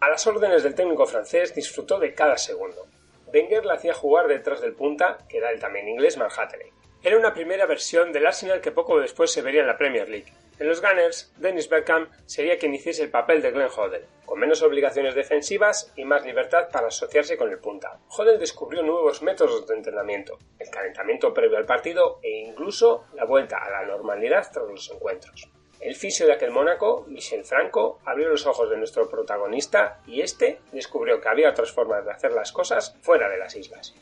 A 0.00 0.08
las 0.08 0.26
órdenes 0.26 0.62
del 0.62 0.74
técnico 0.74 1.06
francés 1.06 1.54
disfrutó 1.54 1.98
de 1.98 2.14
cada 2.14 2.38
segundo. 2.38 2.86
Wenger 3.32 3.64
le 3.66 3.72
hacía 3.72 3.94
jugar 3.94 4.28
detrás 4.28 4.60
del 4.60 4.74
punta, 4.74 5.18
que 5.28 5.38
era 5.38 5.50
el 5.50 5.58
también 5.58 5.88
inglés 5.88 6.16
Manhattan. 6.16 6.60
Era 7.06 7.18
una 7.18 7.34
primera 7.34 7.66
versión 7.66 8.10
del 8.10 8.26
Arsenal 8.26 8.60
que 8.60 8.72
poco 8.72 8.98
después 8.98 9.30
se 9.30 9.40
vería 9.40 9.60
en 9.60 9.68
la 9.68 9.78
Premier 9.78 10.08
League. 10.08 10.32
En 10.58 10.66
los 10.66 10.82
Gunners, 10.82 11.32
Dennis 11.36 11.68
Bergkamp 11.68 12.10
sería 12.24 12.58
quien 12.58 12.74
hiciese 12.74 13.04
el 13.04 13.10
papel 13.10 13.40
de 13.40 13.52
Glenn 13.52 13.68
Hoddle, 13.68 14.06
con 14.24 14.40
menos 14.40 14.60
obligaciones 14.62 15.14
defensivas 15.14 15.92
y 15.94 16.04
más 16.04 16.26
libertad 16.26 16.68
para 16.72 16.88
asociarse 16.88 17.36
con 17.36 17.48
el 17.48 17.60
punta. 17.60 18.00
Hoddle 18.08 18.38
descubrió 18.38 18.82
nuevos 18.82 19.22
métodos 19.22 19.68
de 19.68 19.76
entrenamiento, 19.76 20.36
el 20.58 20.68
calentamiento 20.68 21.32
previo 21.32 21.58
al 21.58 21.64
partido 21.64 22.18
e 22.24 22.40
incluso 22.40 23.04
la 23.14 23.24
vuelta 23.24 23.58
a 23.58 23.70
la 23.70 23.86
normalidad 23.86 24.50
tras 24.52 24.66
los 24.66 24.90
encuentros. 24.90 25.48
El 25.78 25.94
fisio 25.94 26.26
de 26.26 26.32
aquel 26.32 26.50
Mónaco, 26.50 27.04
Michel 27.06 27.44
Franco, 27.44 28.00
abrió 28.04 28.28
los 28.28 28.46
ojos 28.46 28.68
de 28.68 28.78
nuestro 28.78 29.08
protagonista 29.08 30.00
y 30.08 30.22
este 30.22 30.58
descubrió 30.72 31.20
que 31.20 31.28
había 31.28 31.50
otras 31.50 31.70
formas 31.70 32.04
de 32.04 32.10
hacer 32.10 32.32
las 32.32 32.50
cosas 32.50 32.96
fuera 33.00 33.28
de 33.28 33.38
las 33.38 33.54
islas. 33.54 33.94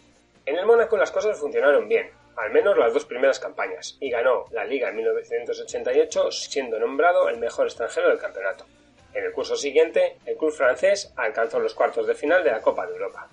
En 0.46 0.56
el 0.56 0.64
Mónaco 0.64 0.96
las 0.96 1.10
cosas 1.10 1.38
funcionaron 1.38 1.86
bien, 1.86 2.10
al 2.36 2.52
menos 2.52 2.76
las 2.76 2.92
dos 2.92 3.04
primeras 3.04 3.38
campañas, 3.38 3.96
y 4.00 4.10
ganó 4.10 4.46
la 4.50 4.64
Liga 4.64 4.88
en 4.88 4.96
1988 4.96 6.30
siendo 6.32 6.78
nombrado 6.78 7.28
el 7.28 7.38
mejor 7.38 7.66
extranjero 7.66 8.08
del 8.08 8.18
campeonato. 8.18 8.66
En 9.12 9.24
el 9.24 9.32
curso 9.32 9.56
siguiente, 9.56 10.18
el 10.26 10.36
club 10.36 10.52
francés 10.52 11.12
alcanzó 11.16 11.60
los 11.60 11.74
cuartos 11.74 12.06
de 12.06 12.14
final 12.14 12.42
de 12.42 12.50
la 12.50 12.60
Copa 12.60 12.86
de 12.86 12.92
Europa. 12.92 13.28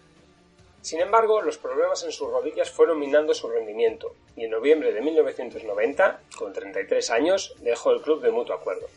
Sin 0.82 1.00
embargo, 1.00 1.42
los 1.42 1.58
problemas 1.58 2.04
en 2.04 2.12
sus 2.12 2.30
rodillas 2.30 2.72
fueron 2.72 3.00
minando 3.00 3.34
su 3.34 3.48
rendimiento, 3.48 4.16
y 4.36 4.46
en 4.46 4.52
noviembre 4.52 4.94
de 4.94 5.02
1990, 5.02 6.22
con 6.38 6.54
33 6.54 7.12
años, 7.12 7.56
dejó 7.60 7.92
el 7.92 8.02
club 8.02 8.22
de 8.22 8.32
mutuo 8.32 8.56
acuerdo. 8.56 8.88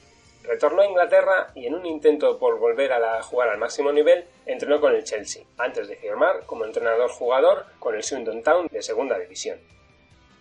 Retornó 0.44 0.82
a 0.82 0.86
Inglaterra 0.86 1.50
y 1.54 1.66
en 1.66 1.74
un 1.74 1.86
intento 1.86 2.38
por 2.38 2.58
volver 2.58 2.92
a 2.92 3.22
jugar 3.22 3.48
al 3.48 3.58
máximo 3.58 3.92
nivel, 3.92 4.26
entrenó 4.44 4.78
con 4.78 4.94
el 4.94 5.04
Chelsea, 5.04 5.44
antes 5.56 5.88
de 5.88 5.96
firmar 5.96 6.44
como 6.44 6.66
entrenador-jugador 6.66 7.64
con 7.78 7.94
el 7.94 8.02
Swindon 8.02 8.42
Town 8.42 8.68
de 8.70 8.82
segunda 8.82 9.18
división. 9.18 9.58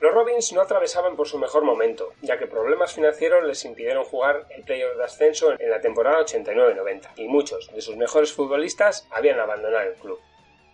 Los 0.03 0.13
Robins 0.13 0.51
no 0.51 0.59
atravesaban 0.59 1.15
por 1.15 1.29
su 1.29 1.39
mejor 1.39 1.63
momento, 1.63 2.11
ya 2.21 2.37
que 2.37 2.45
problemas 2.45 2.93
financieros 2.93 3.41
les 3.45 3.63
impidieron 3.63 4.03
jugar 4.03 4.47
el 4.49 4.61
playoff 4.63 4.97
de 4.97 5.03
ascenso 5.05 5.53
en 5.57 5.69
la 5.69 5.79
temporada 5.79 6.25
89-90, 6.25 7.11
y 7.15 7.29
muchos 7.29 7.71
de 7.73 7.79
sus 7.79 7.95
mejores 7.95 8.33
futbolistas 8.33 9.07
habían 9.11 9.39
abandonado 9.39 9.87
el 9.87 9.93
club. 9.93 10.19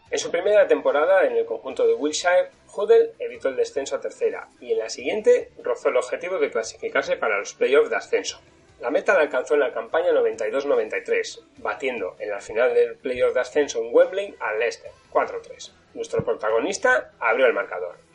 En 0.10 0.18
su 0.18 0.32
primera 0.32 0.66
temporada 0.66 1.28
en 1.28 1.38
el 1.38 1.46
conjunto 1.46 1.86
de 1.86 1.94
Wilshire, 1.94 2.50
Huddle 2.76 3.12
evitó 3.20 3.50
el 3.50 3.56
descenso 3.56 3.98
a 3.98 4.02
tercera, 4.02 4.50
y 4.60 4.72
en 4.72 4.80
la 4.80 4.90
siguiente 4.90 5.52
rozó 5.62 5.90
el 5.90 5.98
objetivo 5.98 6.40
de 6.40 6.50
clasificarse 6.50 7.16
para 7.16 7.38
los 7.38 7.54
playoffs 7.54 7.92
de 7.92 7.98
ascenso. 7.98 8.42
La 8.82 8.90
meta 8.90 9.14
la 9.14 9.20
alcanzó 9.20 9.54
en 9.54 9.60
la 9.60 9.72
campaña 9.72 10.10
92-93, 10.10 11.44
batiendo 11.58 12.16
en 12.18 12.32
la 12.32 12.42
final 12.42 12.74
del 12.74 12.96
playoff 12.96 13.36
de 13.36 13.42
ascenso 13.42 13.78
en 13.78 13.94
Wembley 13.94 14.34
al 14.40 14.58
Leicester, 14.58 14.90
4-3. 15.12 15.72
Nuestro 15.94 16.26
protagonista 16.26 17.12
abrió 17.20 17.46
el 17.46 17.54
marcador. 17.54 18.09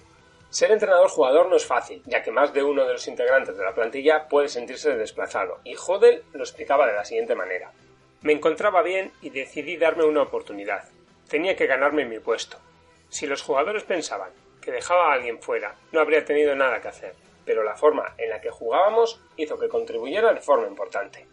Ser 0.55 0.71
entrenador-jugador 0.71 1.49
no 1.49 1.57
es 1.57 1.67
fácil, 1.67 2.01
ya 2.07 2.23
que 2.23 2.31
más 2.31 2.53
de 2.53 2.63
uno 2.63 2.87
de 2.87 2.93
los 2.93 3.09
integrantes 3.09 3.57
de 3.57 3.65
la 3.65 3.75
plantilla 3.75 4.29
puede 4.29 4.47
sentirse 4.47 4.95
desplazado, 4.95 5.59
y 5.65 5.75
Hodel 5.75 6.23
lo 6.33 6.45
explicaba 6.45 6.87
de 6.87 6.93
la 6.93 7.05
siguiente 7.05 7.35
manera. 7.35 7.73
Me 8.23 8.35
encontraba 8.35 8.81
bien 8.83 9.11
y 9.21 9.31
decidí 9.31 9.77
darme 9.77 10.05
una 10.05 10.23
oportunidad. 10.23 10.85
Tenía 11.29 11.57
que 11.57 11.67
ganarme 11.67 12.05
mi 12.05 12.21
puesto. 12.21 12.59
Si 13.09 13.27
los 13.27 13.43
jugadores 13.43 13.83
pensaban 13.83 14.31
que 14.61 14.71
dejaba 14.71 15.11
a 15.11 15.15
alguien 15.15 15.43
fuera, 15.43 15.75
no 15.91 15.99
habría 15.99 16.25
tenido 16.25 16.55
nada 16.55 16.81
que 16.81 16.87
hacer, 16.87 17.17
pero 17.45 17.65
la 17.65 17.75
forma 17.75 18.15
en 18.17 18.31
la 18.31 18.41
que 18.41 18.51
jugábamos 18.51 19.21
hizo 19.37 19.59
que 19.59 19.69
contribuyera 19.69 20.33
de 20.33 20.41
forma 20.41 20.69
importante. 20.69 21.27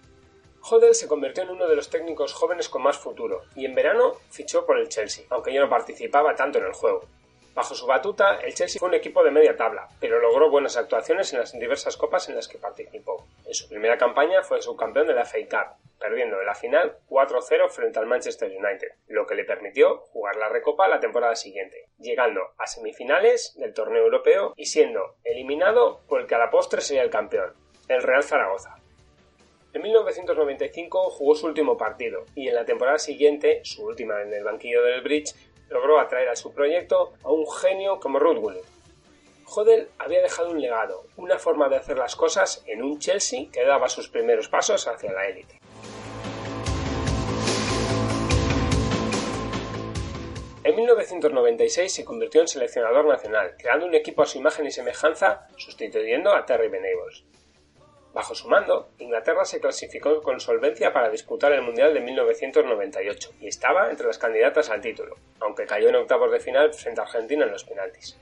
Hodel 0.68 0.96
se 0.96 1.08
convirtió 1.08 1.44
en 1.44 1.52
uno 1.52 1.68
de 1.68 1.76
los 1.76 1.92
técnicos 1.92 2.34
jóvenes 2.34 2.70
con 2.70 2.82
más 2.82 2.98
futuro, 2.98 3.44
y 3.56 3.66
en 3.66 3.76
verano 3.76 4.14
fichó 4.32 4.66
por 4.66 4.80
el 4.80 4.90
Chelsea, 4.90 5.26
aunque 5.30 5.54
yo 5.54 5.62
no 5.62 5.70
participaba 5.70 6.34
tanto 6.34 6.58
en 6.58 6.66
el 6.66 6.74
juego. 6.74 7.08
Bajo 7.54 7.76
su 7.76 7.86
batuta, 7.86 8.40
el 8.40 8.54
Chelsea 8.54 8.80
fue 8.80 8.88
un 8.88 8.96
equipo 8.96 9.24
de 9.24 9.32
media 9.32 9.58
tabla, 9.58 9.90
pero 10.00 10.20
logró 10.20 10.50
buenas 10.50 10.78
actuaciones 10.78 11.34
en 11.34 11.40
las 11.40 11.52
diversas 11.52 11.98
copas 11.98 12.30
en 12.30 12.36
las 12.36 12.48
que 12.48 12.58
participó. 12.58 13.28
En 13.46 13.54
su 13.54 13.68
primera 13.68 13.98
campaña 13.98 14.42
fue 14.42 14.62
subcampeón 14.62 15.08
de 15.08 15.14
la 15.14 15.26
FA 15.26 15.40
Cup, 15.50 15.76
perdiendo 16.00 16.40
en 16.40 16.46
la 16.46 16.56
final 16.56 16.96
4-0 17.10 17.70
frente 17.70 18.00
al 18.00 18.06
Manchester 18.06 18.50
United, 18.50 18.94
lo 19.10 19.28
que 19.28 19.36
le 19.36 19.44
permitió 19.44 19.98
jugar 20.14 20.38
la 20.38 20.48
Recopa 20.48 20.88
la 20.88 21.02
temporada 21.02 21.36
siguiente, 21.36 21.90
llegando 22.00 22.42
a 22.58 22.68
semifinales 22.68 23.54
del 23.58 23.74
torneo 23.74 24.04
europeo 24.04 24.54
y 24.56 24.68
siendo 24.68 25.16
eliminado 25.26 26.00
por 26.08 26.22
el 26.22 26.28
que 26.28 26.36
a 26.36 26.40
la 26.40 26.50
postre 26.50 26.80
sería 26.80 27.04
el 27.04 27.10
campeón, 27.10 27.54
el 27.90 28.02
Real 28.02 28.24
Zaragoza. 28.24 28.78
En 29.74 29.82
1995 29.84 31.10
jugó 31.12 31.36
su 31.36 31.46
último 31.46 31.78
partido 31.78 32.26
y 32.36 32.50
en 32.50 32.56
la 32.56 32.66
temporada 32.66 32.98
siguiente, 32.98 33.62
su 33.64 33.86
última 33.86 34.22
en 34.22 34.34
el 34.34 34.44
banquillo 34.44 34.84
del 34.84 35.02
Bridge, 35.02 35.34
logró 35.72 36.00
atraer 36.00 36.30
a 36.30 36.36
su 36.36 36.54
proyecto 36.54 37.14
a 37.24 37.32
un 37.32 37.50
genio 37.50 38.00
como 38.00 38.20
Gullit. 38.20 38.64
Hodel 39.54 39.90
había 39.98 40.22
dejado 40.22 40.52
un 40.52 40.62
legado, 40.62 41.06
una 41.18 41.40
forma 41.40 41.68
de 41.68 41.78
hacer 41.78 41.98
las 41.98 42.16
cosas 42.16 42.64
en 42.68 42.84
un 42.84 43.00
Chelsea 43.00 43.48
que 43.52 43.66
daba 43.66 43.90
sus 43.90 44.08
primeros 44.08 44.48
pasos 44.48 44.88
hacia 44.88 45.12
la 45.12 45.26
élite. 45.28 45.60
En 50.64 50.76
1996 50.76 51.92
se 51.92 52.06
convirtió 52.06 52.42
en 52.42 52.48
seleccionador 52.48 53.06
nacional, 53.08 53.56
creando 53.58 53.88
un 53.88 53.96
equipo 53.96 54.22
a 54.22 54.28
su 54.28 54.38
imagen 54.38 54.68
y 54.68 54.72
semejanza, 54.72 55.48
sustituyendo 55.58 56.34
a 56.34 56.46
Terry 56.46 56.70
Venables. 56.70 57.24
Bajo 58.14 58.36
su 58.36 58.50
mando, 58.50 58.90
Inglaterra 59.00 59.46
se 59.46 59.62
clasificó 59.62 60.22
con 60.22 60.42
solvencia 60.42 60.92
para 60.92 61.10
disputar 61.10 61.54
el 61.54 61.62
Mundial 61.62 61.94
de 61.94 62.02
1998 62.02 63.32
y 63.40 63.48
estaba 63.48 63.90
entre 63.90 64.08
las 64.08 64.18
candidatas 64.18 64.70
al 64.70 64.82
título, 64.82 65.16
aunque 65.40 65.66
cayó 65.66 65.88
en 65.88 65.96
octavos 65.96 66.30
de 66.30 66.42
final 66.42 66.74
frente 66.74 67.00
a 67.00 67.06
Argentina 67.06 67.46
en 67.46 67.52
los 67.52 67.64
penaltis. 67.64 68.18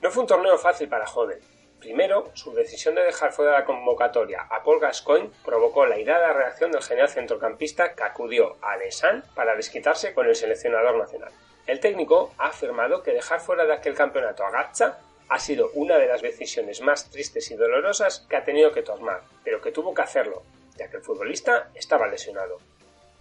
No 0.00 0.10
fue 0.10 0.22
un 0.22 0.28
torneo 0.28 0.56
fácil 0.56 0.88
para 0.88 1.04
Hodel. 1.04 1.42
Primero, 1.80 2.30
su 2.32 2.54
decisión 2.54 2.94
de 2.94 3.02
dejar 3.02 3.32
fuera 3.32 3.52
de 3.52 3.58
la 3.58 3.64
convocatoria 3.66 4.46
a 4.48 4.62
Paul 4.62 4.80
Gascoigne 4.80 5.30
provocó 5.44 5.84
la 5.84 5.98
irada 5.98 6.32
reacción 6.32 6.72
del 6.72 6.82
genial 6.82 7.10
centrocampista 7.10 7.94
que 7.94 8.04
acudió 8.04 8.56
a 8.62 8.78
Lesan 8.78 9.22
para 9.34 9.54
desquitarse 9.54 10.14
con 10.14 10.26
el 10.26 10.34
seleccionador 10.34 10.96
nacional. 10.96 11.30
El 11.66 11.80
técnico 11.80 12.32
ha 12.38 12.46
afirmado 12.46 13.02
que 13.02 13.12
dejar 13.12 13.40
fuera 13.40 13.66
de 13.66 13.74
aquel 13.74 13.94
campeonato 13.94 14.46
a 14.46 14.50
Gatza 14.50 14.98
ha 15.28 15.38
sido 15.38 15.70
una 15.74 15.98
de 15.98 16.06
las 16.06 16.22
decisiones 16.22 16.80
más 16.80 17.10
tristes 17.10 17.50
y 17.50 17.56
dolorosas 17.56 18.26
que 18.28 18.36
ha 18.36 18.44
tenido 18.44 18.72
que 18.72 18.82
tomar, 18.82 19.22
pero 19.42 19.60
que 19.60 19.72
tuvo 19.72 19.94
que 19.94 20.02
hacerlo, 20.02 20.42
ya 20.76 20.88
que 20.88 20.98
el 20.98 21.02
futbolista 21.02 21.70
estaba 21.74 22.08
lesionado. 22.08 22.58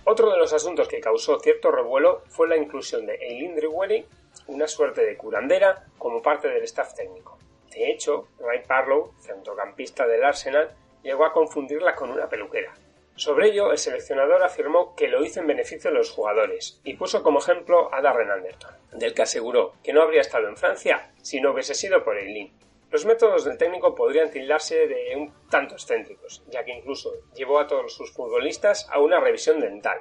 Otro 0.05 0.29
de 0.31 0.37
los 0.37 0.51
asuntos 0.51 0.87
que 0.87 0.99
causó 0.99 1.39
cierto 1.39 1.71
revuelo 1.71 2.23
fue 2.27 2.49
la 2.49 2.57
inclusión 2.57 3.05
de 3.05 3.15
Eileen 3.15 3.55
Drewry, 3.55 4.05
una 4.47 4.67
suerte 4.67 5.05
de 5.05 5.15
curandera, 5.15 5.85
como 5.97 6.21
parte 6.21 6.49
del 6.49 6.63
staff 6.63 6.93
técnico. 6.93 7.37
De 7.71 7.89
hecho, 7.89 8.27
Ray 8.39 8.63
Parlow, 8.67 9.13
centrocampista 9.21 10.05
del 10.05 10.23
Arsenal, 10.23 10.75
llegó 11.03 11.25
a 11.25 11.31
confundirla 11.31 11.95
con 11.95 12.11
una 12.11 12.27
peluquera. 12.27 12.73
Sobre 13.15 13.49
ello, 13.49 13.71
el 13.71 13.77
seleccionador 13.77 14.41
afirmó 14.41 14.95
que 14.95 15.07
lo 15.07 15.23
hizo 15.23 15.39
en 15.39 15.47
beneficio 15.47 15.91
de 15.91 15.97
los 15.97 16.09
jugadores 16.09 16.79
y 16.83 16.95
puso 16.95 17.21
como 17.21 17.39
ejemplo 17.39 17.93
a 17.93 18.01
Darren 18.01 18.31
Anderton, 18.31 18.71
del 18.91 19.13
que 19.13 19.21
aseguró 19.21 19.73
que 19.83 19.93
no 19.93 20.01
habría 20.01 20.21
estado 20.21 20.47
en 20.47 20.57
Francia 20.57 21.11
si 21.21 21.39
no 21.39 21.51
hubiese 21.51 21.75
sido 21.75 22.03
por 22.03 22.17
Eileen. 22.17 22.51
Los 22.89 23.05
métodos 23.05 23.45
del 23.45 23.57
técnico 23.57 23.93
podrían 23.93 24.31
tildarse 24.31 24.87
de 24.87 25.15
un 25.15 25.33
tanto 25.49 25.75
excéntricos, 25.75 26.43
ya 26.47 26.63
que 26.63 26.73
incluso 26.73 27.11
llevó 27.35 27.59
a 27.59 27.67
todos 27.67 27.93
sus 27.93 28.11
futbolistas 28.11 28.87
a 28.91 28.99
una 28.99 29.19
revisión 29.19 29.59
dental. 29.59 29.99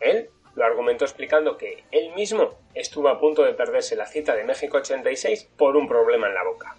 Él 0.00 0.30
lo 0.54 0.64
argumentó 0.64 1.04
explicando 1.04 1.56
que 1.56 1.84
él 1.90 2.14
mismo 2.14 2.58
estuvo 2.74 3.08
a 3.08 3.18
punto 3.18 3.42
de 3.42 3.54
perderse 3.54 3.96
la 3.96 4.06
cita 4.06 4.34
de 4.34 4.44
México 4.44 4.76
86 4.76 5.50
por 5.56 5.76
un 5.76 5.88
problema 5.88 6.28
en 6.28 6.34
la 6.34 6.44
boca. 6.44 6.76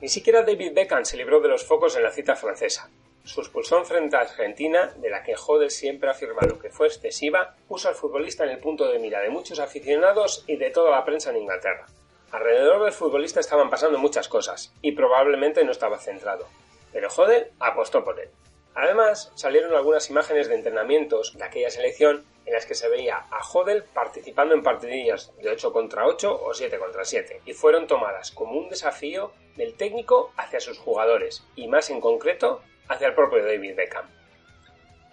Ni 0.00 0.08
siquiera 0.08 0.42
David 0.42 0.74
Beckham 0.74 1.04
se 1.04 1.16
libró 1.16 1.40
de 1.40 1.48
los 1.48 1.64
focos 1.64 1.96
en 1.96 2.02
la 2.02 2.10
cita 2.10 2.36
francesa. 2.36 2.90
Su 3.26 3.40
expulsión 3.40 3.84
frente 3.84 4.14
a 4.14 4.20
Argentina, 4.20 4.94
de 4.98 5.10
la 5.10 5.24
que 5.24 5.34
Hodel 5.34 5.72
siempre 5.72 6.08
ha 6.08 6.12
afirmado 6.12 6.60
que 6.60 6.70
fue 6.70 6.86
excesiva, 6.86 7.56
puso 7.66 7.88
al 7.88 7.96
futbolista 7.96 8.44
en 8.44 8.50
el 8.50 8.60
punto 8.60 8.86
de 8.86 9.00
mira 9.00 9.20
de 9.20 9.30
muchos 9.30 9.58
aficionados 9.58 10.44
y 10.46 10.56
de 10.56 10.70
toda 10.70 10.92
la 10.92 11.04
prensa 11.04 11.30
en 11.30 11.38
Inglaterra. 11.38 11.86
Alrededor 12.30 12.84
del 12.84 12.92
futbolista 12.92 13.40
estaban 13.40 13.68
pasando 13.68 13.98
muchas 13.98 14.28
cosas, 14.28 14.72
y 14.80 14.92
probablemente 14.92 15.64
no 15.64 15.72
estaba 15.72 15.98
centrado. 15.98 16.46
Pero 16.92 17.08
Hodel 17.08 17.50
apostó 17.58 18.04
por 18.04 18.20
él. 18.20 18.30
Además, 18.76 19.32
salieron 19.34 19.74
algunas 19.74 20.08
imágenes 20.08 20.48
de 20.48 20.54
entrenamientos 20.54 21.36
de 21.36 21.42
aquella 21.42 21.70
selección 21.70 22.24
en 22.44 22.52
las 22.52 22.64
que 22.64 22.76
se 22.76 22.88
veía 22.88 23.26
a 23.32 23.40
Hodel 23.40 23.82
participando 23.82 24.54
en 24.54 24.62
partidillas 24.62 25.32
de 25.42 25.50
8 25.50 25.72
contra 25.72 26.06
8 26.06 26.42
o 26.44 26.54
7 26.54 26.78
contra 26.78 27.04
7, 27.04 27.40
y 27.44 27.54
fueron 27.54 27.88
tomadas 27.88 28.30
como 28.30 28.52
un 28.52 28.68
desafío 28.68 29.32
del 29.56 29.74
técnico 29.74 30.30
hacia 30.36 30.60
sus 30.60 30.78
jugadores, 30.78 31.42
y 31.56 31.66
más 31.66 31.90
en 31.90 32.00
concreto 32.00 32.62
hacia 32.88 33.08
el 33.08 33.14
propio 33.14 33.44
David 33.44 33.74
Beckham. 33.74 34.06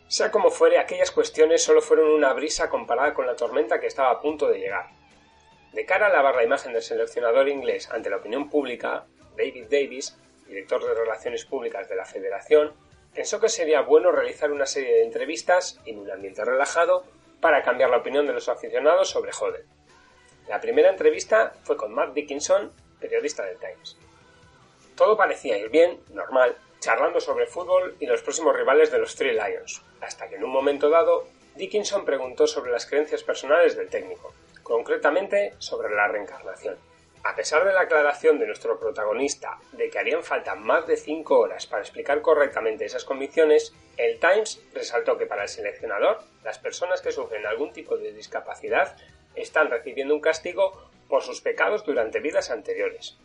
Sea 0.08 0.30
como 0.30 0.51
fuere, 0.51 0.77
aquellas 0.77 1.12
cuestiones 1.12 1.63
solo 1.63 1.82
fueron 1.82 2.10
una 2.10 2.34
brisa 2.34 2.70
comparada 2.70 3.13
con 3.13 3.25
la 3.25 3.36
tormenta 3.36 3.80
que 3.80 3.88
estaba 3.88 4.12
a 4.12 4.22
punto 4.22 4.48
de 4.48 4.60
llegar. 4.60 4.89
De 5.72 5.86
cara 5.86 6.06
a 6.06 6.10
lavar 6.10 6.36
la 6.36 6.44
imagen 6.44 6.74
del 6.74 6.84
seleccionador 6.84 7.50
inglés 7.50 7.89
ante 7.89 8.10
la 8.12 8.18
opinión 8.18 8.50
pública, 8.50 9.06
David 9.36 9.65
Davis, 9.72 10.15
director 10.46 10.86
de 10.86 10.94
Relaciones 10.94 11.46
Públicas 11.46 11.89
de 11.89 11.96
la 11.96 12.06
Federación, 12.06 12.74
pensó 13.13 13.39
que 13.39 13.50
sería 13.50 13.82
bueno 13.82 14.12
realizar 14.12 14.51
una 14.51 14.68
serie 14.68 14.94
de 14.94 15.03
entrevistas 15.03 15.80
en 15.86 16.00
un 16.00 16.12
ambiente 16.12 16.46
relajado 16.46 17.06
para 17.42 17.63
cambiar 17.63 17.89
la 17.89 17.98
opinión 17.98 18.27
de 18.27 18.34
los 18.34 18.50
aficionados 18.50 19.10
sobre 19.10 19.32
Hodel. 19.32 19.65
La 20.48 20.62
primera 20.62 20.89
entrevista 20.89 21.53
fue 21.63 21.77
con 21.77 21.94
Matt 21.94 22.13
Dickinson, 22.13 22.72
periodista 23.00 23.44
del 23.44 23.58
Times. 23.58 23.98
Todo 24.96 25.18
parecía 25.18 25.58
ir 25.58 25.70
bien, 25.70 26.00
normal, 26.12 26.56
charlando 26.84 27.22
sobre 27.22 27.48
fútbol 27.48 27.96
y 28.02 28.06
los 28.06 28.22
próximos 28.22 28.54
rivales 28.54 28.92
de 28.92 28.98
los 28.98 29.16
Three 29.16 29.32
Lions, 29.32 29.82
hasta 30.02 30.28
que 30.28 30.36
en 30.36 30.44
un 30.44 30.52
momento 30.52 30.90
dado 30.90 31.25
Dickinson 31.56 32.04
preguntó 32.04 32.46
sobre 32.46 32.74
las 32.74 32.86
creencias 32.86 33.24
personales 33.24 33.78
del 33.78 33.88
técnico, 33.88 34.34
concretamente 34.63 35.54
sobre 35.60 35.96
la 35.96 36.10
reencarnación. 36.10 36.75
A 37.24 37.38
pesar 37.38 37.63
de 37.63 37.72
la 37.72 37.82
aclaración 37.82 38.38
de 38.38 38.48
nuestro 38.48 38.78
protagonista 38.82 39.58
de 39.72 39.90
que 39.90 39.98
harían 39.98 40.24
falta 40.24 40.56
más 40.56 40.86
de 40.86 40.98
5 40.98 41.40
horas 41.40 41.68
para 41.68 41.82
explicar 41.82 42.22
correctamente 42.22 42.84
esas 42.84 43.06
convicciones, 43.06 43.74
el 43.96 44.20
Times 44.20 44.62
resaltó 44.74 45.18
que 45.18 45.25
para 45.25 45.44
el 45.44 45.50
seleccionador, 45.50 46.20
las 46.44 46.60
personas 46.60 47.02
que 47.02 47.13
sufren 47.13 47.46
algún 47.46 47.72
tipo 47.72 47.96
de 47.96 48.12
discapacidad 48.12 48.98
están 49.36 49.70
recibiendo 49.70 50.13
un 50.13 50.20
castigo 50.20 50.90
por 51.08 51.24
sus 51.24 51.40
pecados 51.40 51.86
durante 51.86 52.20
vidas 52.20 52.50
anteriores. 52.50 53.18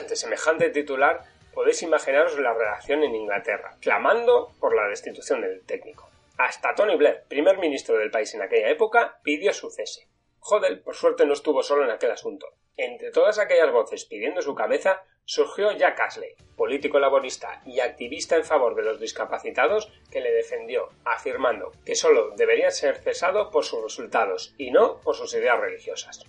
Ante 0.00 0.16
semejante 0.16 0.70
titular, 0.70 1.24
podéis 1.52 1.82
imaginaros 1.82 2.38
la 2.38 2.54
reacción 2.54 3.02
en 3.02 3.14
Inglaterra, 3.14 3.76
clamando 3.80 4.52
por 4.60 4.74
la 4.74 4.88
destitución 4.88 5.40
del 5.40 5.64
técnico. 5.64 6.08
Hasta 6.36 6.74
Tony 6.74 6.96
Blair, 6.96 7.24
primer 7.28 7.58
ministro 7.58 7.96
del 7.98 8.10
país 8.10 8.32
en 8.34 8.42
aquella 8.42 8.70
época, 8.70 9.18
pidió 9.22 9.52
su 9.52 9.70
cese. 9.70 10.08
Hodel, 10.40 10.80
por 10.80 10.94
suerte, 10.94 11.26
no 11.26 11.32
estuvo 11.32 11.62
solo 11.62 11.84
en 11.84 11.90
aquel 11.90 12.12
asunto. 12.12 12.46
Entre 12.76 13.10
todas 13.10 13.38
aquellas 13.38 13.72
voces 13.72 14.04
pidiendo 14.04 14.40
su 14.40 14.54
cabeza, 14.54 15.02
surgió 15.24 15.72
Jack 15.72 15.98
Ashley, 16.00 16.36
político 16.56 16.98
laborista 16.98 17.60
y 17.66 17.80
activista 17.80 18.36
en 18.36 18.44
favor 18.44 18.76
de 18.76 18.82
los 18.82 19.00
discapacitados, 19.00 19.92
que 20.10 20.20
le 20.20 20.32
defendió, 20.32 20.88
afirmando 21.04 21.72
que 21.84 21.96
solo 21.96 22.30
debería 22.36 22.70
ser 22.70 22.96
cesado 22.98 23.50
por 23.50 23.64
sus 23.64 23.82
resultados 23.82 24.54
y 24.56 24.70
no 24.70 25.00
por 25.00 25.16
sus 25.16 25.34
ideas 25.34 25.58
religiosas. 25.58 26.24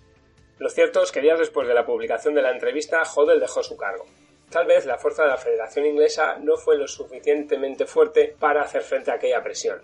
Lo 0.58 0.70
cierto 0.70 1.02
es 1.02 1.12
que 1.12 1.22
días 1.22 1.40
después 1.40 1.68
de 1.68 1.74
la 1.74 1.86
publicación 1.86 2.34
de 2.34 2.42
la 2.42 2.52
entrevista, 2.52 3.04
Hodel 3.04 3.40
dejó 3.40 3.64
su 3.64 3.78
cargo. 3.78 4.06
Tal 4.50 4.66
vez 4.66 4.86
la 4.86 4.98
fuerza 4.98 5.24
de 5.24 5.30
la 5.30 5.38
Federación 5.38 5.86
Inglesa 5.86 6.38
no 6.40 6.58
fue 6.58 6.76
lo 6.76 6.88
suficientemente 6.88 7.86
fuerte 7.86 8.36
para 8.40 8.64
hacer 8.64 8.82
frente 8.82 9.12
a 9.12 9.16
aquella 9.16 9.44
presión. 9.44 9.80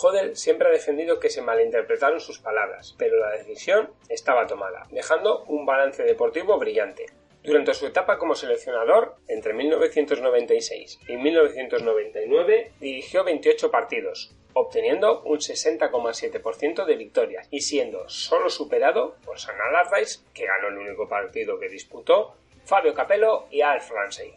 Hodel 0.00 0.36
siempre 0.36 0.68
ha 0.68 0.72
defendido 0.72 1.20
que 1.20 1.28
se 1.28 1.42
malinterpretaron 1.42 2.20
sus 2.20 2.38
palabras, 2.38 2.94
pero 2.98 3.18
la 3.18 3.32
decisión 3.32 3.90
estaba 4.08 4.46
tomada, 4.46 4.84
dejando 4.90 5.44
un 5.44 5.66
balance 5.66 6.02
deportivo 6.02 6.58
brillante. 6.58 7.06
Durante 7.42 7.74
su 7.74 7.86
etapa 7.86 8.18
como 8.18 8.34
seleccionador, 8.34 9.16
entre 9.28 9.52
1996 9.52 10.98
y 11.06 11.16
1999, 11.16 12.72
dirigió 12.80 13.22
28 13.22 13.70
partidos, 13.70 14.34
obteniendo 14.54 15.22
un 15.22 15.38
60,7% 15.38 16.86
de 16.86 16.96
victorias 16.96 17.46
y 17.50 17.60
siendo 17.60 18.08
solo 18.08 18.48
superado 18.48 19.16
por 19.24 19.38
San 19.38 19.54
Allardyce, 19.60 20.20
que 20.34 20.46
ganó 20.46 20.68
el 20.68 20.78
único 20.78 21.06
partido 21.08 21.58
que 21.60 21.68
disputó, 21.68 22.34
Fabio 22.66 22.94
Capello 22.94 23.44
y 23.48 23.60
Alf 23.60 23.92
Ramsey. 23.92 24.34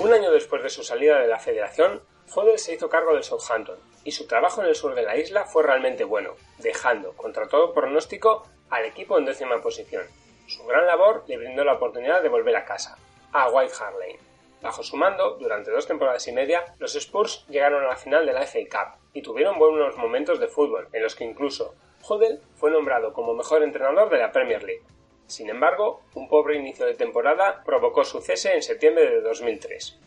Un 0.00 0.12
año 0.12 0.32
después 0.32 0.60
de 0.64 0.68
su 0.68 0.82
salida 0.82 1.20
de 1.20 1.28
la 1.28 1.38
federación, 1.38 2.02
Hodel 2.34 2.58
se 2.58 2.74
hizo 2.74 2.88
cargo 2.88 3.14
del 3.14 3.22
Southampton 3.22 3.78
y 4.02 4.10
su 4.10 4.26
trabajo 4.26 4.60
en 4.60 4.66
el 4.66 4.74
sur 4.74 4.96
de 4.96 5.04
la 5.04 5.16
isla 5.16 5.44
fue 5.44 5.62
realmente 5.62 6.02
bueno, 6.02 6.34
dejando, 6.58 7.12
contra 7.12 7.46
todo 7.46 7.72
pronóstico, 7.72 8.44
al 8.70 8.84
equipo 8.86 9.16
en 9.16 9.26
décima 9.26 9.62
posición. 9.62 10.02
Su 10.48 10.66
gran 10.66 10.88
labor 10.88 11.22
le 11.28 11.36
brindó 11.36 11.62
la 11.64 11.74
oportunidad 11.74 12.20
de 12.20 12.28
volver 12.28 12.56
a 12.56 12.64
casa, 12.64 12.98
a 13.32 13.50
White 13.50 13.74
Hart 13.78 14.00
Lane. 14.00 14.18
Bajo 14.62 14.82
su 14.82 14.96
mando, 14.96 15.36
durante 15.38 15.70
dos 15.70 15.86
temporadas 15.86 16.26
y 16.26 16.32
media, 16.32 16.74
los 16.80 16.96
Spurs 16.96 17.46
llegaron 17.48 17.84
a 17.84 17.88
la 17.88 17.96
final 17.96 18.26
de 18.26 18.32
la 18.32 18.42
FA 18.42 18.58
Cup 18.68 19.00
y 19.12 19.22
tuvieron 19.22 19.60
buenos 19.60 19.96
momentos 19.96 20.40
de 20.40 20.48
fútbol, 20.48 20.88
en 20.92 21.04
los 21.04 21.14
que 21.14 21.22
incluso 21.22 21.76
Hodel 22.08 22.40
fue 22.54 22.70
nombrado 22.70 23.12
como 23.12 23.34
mejor 23.34 23.62
entrenador 23.62 24.08
de 24.08 24.18
la 24.18 24.32
Premier 24.32 24.62
League. 24.62 24.84
Sin 25.26 25.50
embargo, 25.50 26.02
un 26.14 26.26
pobre 26.26 26.56
inicio 26.56 26.86
de 26.86 26.94
temporada 26.94 27.62
provocó 27.64 28.02
su 28.02 28.22
cese 28.22 28.54
en 28.54 28.62
septiembre 28.62 29.10
de 29.10 29.20
2003. 29.20 29.98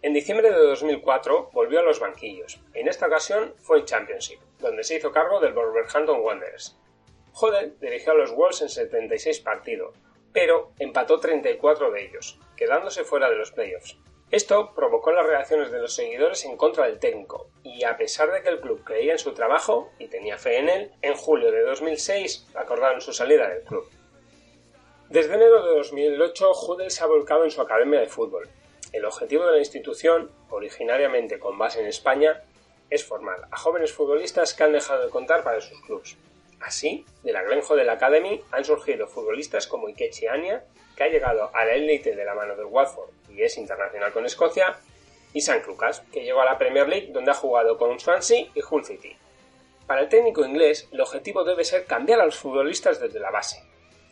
En 0.00 0.14
diciembre 0.14 0.50
de 0.50 0.56
2004 0.56 1.50
volvió 1.52 1.80
a 1.80 1.82
los 1.82 2.00
banquillos. 2.00 2.58
En 2.72 2.88
esta 2.88 3.06
ocasión 3.06 3.54
fue 3.58 3.80
en 3.80 3.84
Championship, 3.84 4.40
donde 4.60 4.82
se 4.82 4.96
hizo 4.96 5.12
cargo 5.12 5.40
del 5.40 5.52
Wolverhampton 5.52 6.20
Wanderers. 6.20 6.78
Hodel 7.34 7.78
dirigió 7.80 8.12
a 8.12 8.16
los 8.16 8.34
Wolves 8.34 8.62
en 8.62 8.68
76 8.70 9.40
partidos, 9.40 9.94
pero 10.32 10.72
empató 10.78 11.20
34 11.20 11.90
de 11.90 12.06
ellos, 12.06 12.40
quedándose 12.56 13.04
fuera 13.04 13.28
de 13.28 13.36
los 13.36 13.52
playoffs. 13.52 13.98
Esto 14.32 14.72
provocó 14.74 15.12
las 15.12 15.26
reacciones 15.26 15.70
de 15.70 15.78
los 15.78 15.94
seguidores 15.94 16.46
en 16.46 16.56
contra 16.56 16.86
del 16.86 16.98
técnico, 16.98 17.50
y 17.62 17.84
a 17.84 17.98
pesar 17.98 18.32
de 18.32 18.42
que 18.42 18.48
el 18.48 18.60
club 18.60 18.82
creía 18.82 19.12
en 19.12 19.18
su 19.18 19.34
trabajo 19.34 19.90
y 19.98 20.08
tenía 20.08 20.38
fe 20.38 20.56
en 20.56 20.70
él, 20.70 20.90
en 21.02 21.12
julio 21.12 21.52
de 21.52 21.60
2006 21.60 22.46
acordaron 22.54 23.02
su 23.02 23.12
salida 23.12 23.46
del 23.46 23.60
club. 23.60 23.86
Desde 25.10 25.34
enero 25.34 25.62
de 25.62 25.76
2008, 25.76 26.50
Hodel 26.50 26.90
se 26.90 27.04
ha 27.04 27.08
volcado 27.08 27.44
en 27.44 27.50
su 27.50 27.60
academia 27.60 28.00
de 28.00 28.06
fútbol. 28.06 28.48
El 28.90 29.04
objetivo 29.04 29.44
de 29.44 29.52
la 29.52 29.58
institución, 29.58 30.30
originariamente 30.48 31.38
con 31.38 31.58
base 31.58 31.80
en 31.80 31.86
España, 31.86 32.42
es 32.88 33.04
formar 33.04 33.48
a 33.50 33.58
jóvenes 33.58 33.92
futbolistas 33.92 34.54
que 34.54 34.62
han 34.62 34.72
dejado 34.72 35.04
de 35.04 35.10
contar 35.10 35.44
para 35.44 35.60
sus 35.60 35.78
clubes. 35.82 36.16
Así, 36.58 37.04
de 37.22 37.34
la 37.34 37.42
Glen 37.42 37.60
Hodel 37.68 37.90
Academy 37.90 38.42
han 38.50 38.64
surgido 38.64 39.06
futbolistas 39.08 39.66
como 39.66 39.90
Ikechi 39.90 40.26
Anya, 40.26 40.64
que 40.96 41.04
ha 41.04 41.08
llegado 41.08 41.50
a 41.54 41.66
la 41.66 41.74
élite 41.74 42.16
de 42.16 42.24
la 42.24 42.34
mano 42.34 42.56
del 42.56 42.64
Watford 42.64 43.10
y 43.34 43.42
es 43.42 43.56
internacional 43.56 44.12
con 44.12 44.26
Escocia, 44.26 44.78
y 45.34 45.40
San 45.40 45.62
Lucas, 45.66 46.02
que 46.12 46.22
llegó 46.22 46.42
a 46.42 46.44
la 46.44 46.58
Premier 46.58 46.88
League 46.88 47.08
donde 47.12 47.30
ha 47.30 47.34
jugado 47.34 47.78
con 47.78 47.98
Swansea 47.98 48.46
y 48.54 48.60
Hull 48.68 48.84
City. 48.84 49.16
Para 49.86 50.02
el 50.02 50.08
técnico 50.08 50.44
inglés, 50.44 50.88
el 50.92 51.00
objetivo 51.00 51.44
debe 51.44 51.64
ser 51.64 51.86
cambiar 51.86 52.20
a 52.20 52.26
los 52.26 52.36
futbolistas 52.36 53.00
desde 53.00 53.20
la 53.20 53.30
base. 53.30 53.62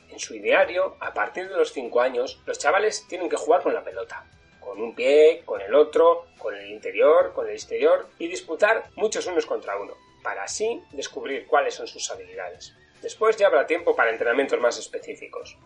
En 0.09 0.19
su 0.19 0.35
ideario, 0.35 0.97
a 1.01 1.15
partir 1.15 1.49
de 1.49 1.57
los 1.57 1.73
5 1.73 2.01
años, 2.01 2.41
los 2.47 2.59
chavales 2.59 3.07
tienen 3.07 3.29
que 3.29 3.37
jugar 3.37 3.63
con 3.63 3.75
la 3.75 3.85
pelota, 3.85 4.27
con 4.59 4.81
un 4.81 4.95
pie, 4.95 5.43
con 5.45 5.61
el 5.61 5.75
otro, 5.75 6.27
con 6.39 6.55
el 6.55 6.71
interior, 6.71 7.33
con 7.33 7.47
el 7.47 7.53
exterior 7.53 8.09
y 8.19 8.27
disputar 8.27 8.85
muchos 8.97 9.27
unos 9.27 9.47
contra 9.47 9.79
uno, 9.79 9.95
para 10.23 10.43
así 10.43 10.83
descubrir 10.93 11.47
cuáles 11.47 11.75
son 11.75 11.87
sus 11.87 12.11
habilidades. 12.11 12.75
Después 13.03 13.37
ya 13.37 13.47
habrá 13.47 13.67
tiempo 13.67 13.95
para 13.95 14.11
entrenamientos 14.11 14.61
más 14.61 14.79
específicos. 14.79 15.57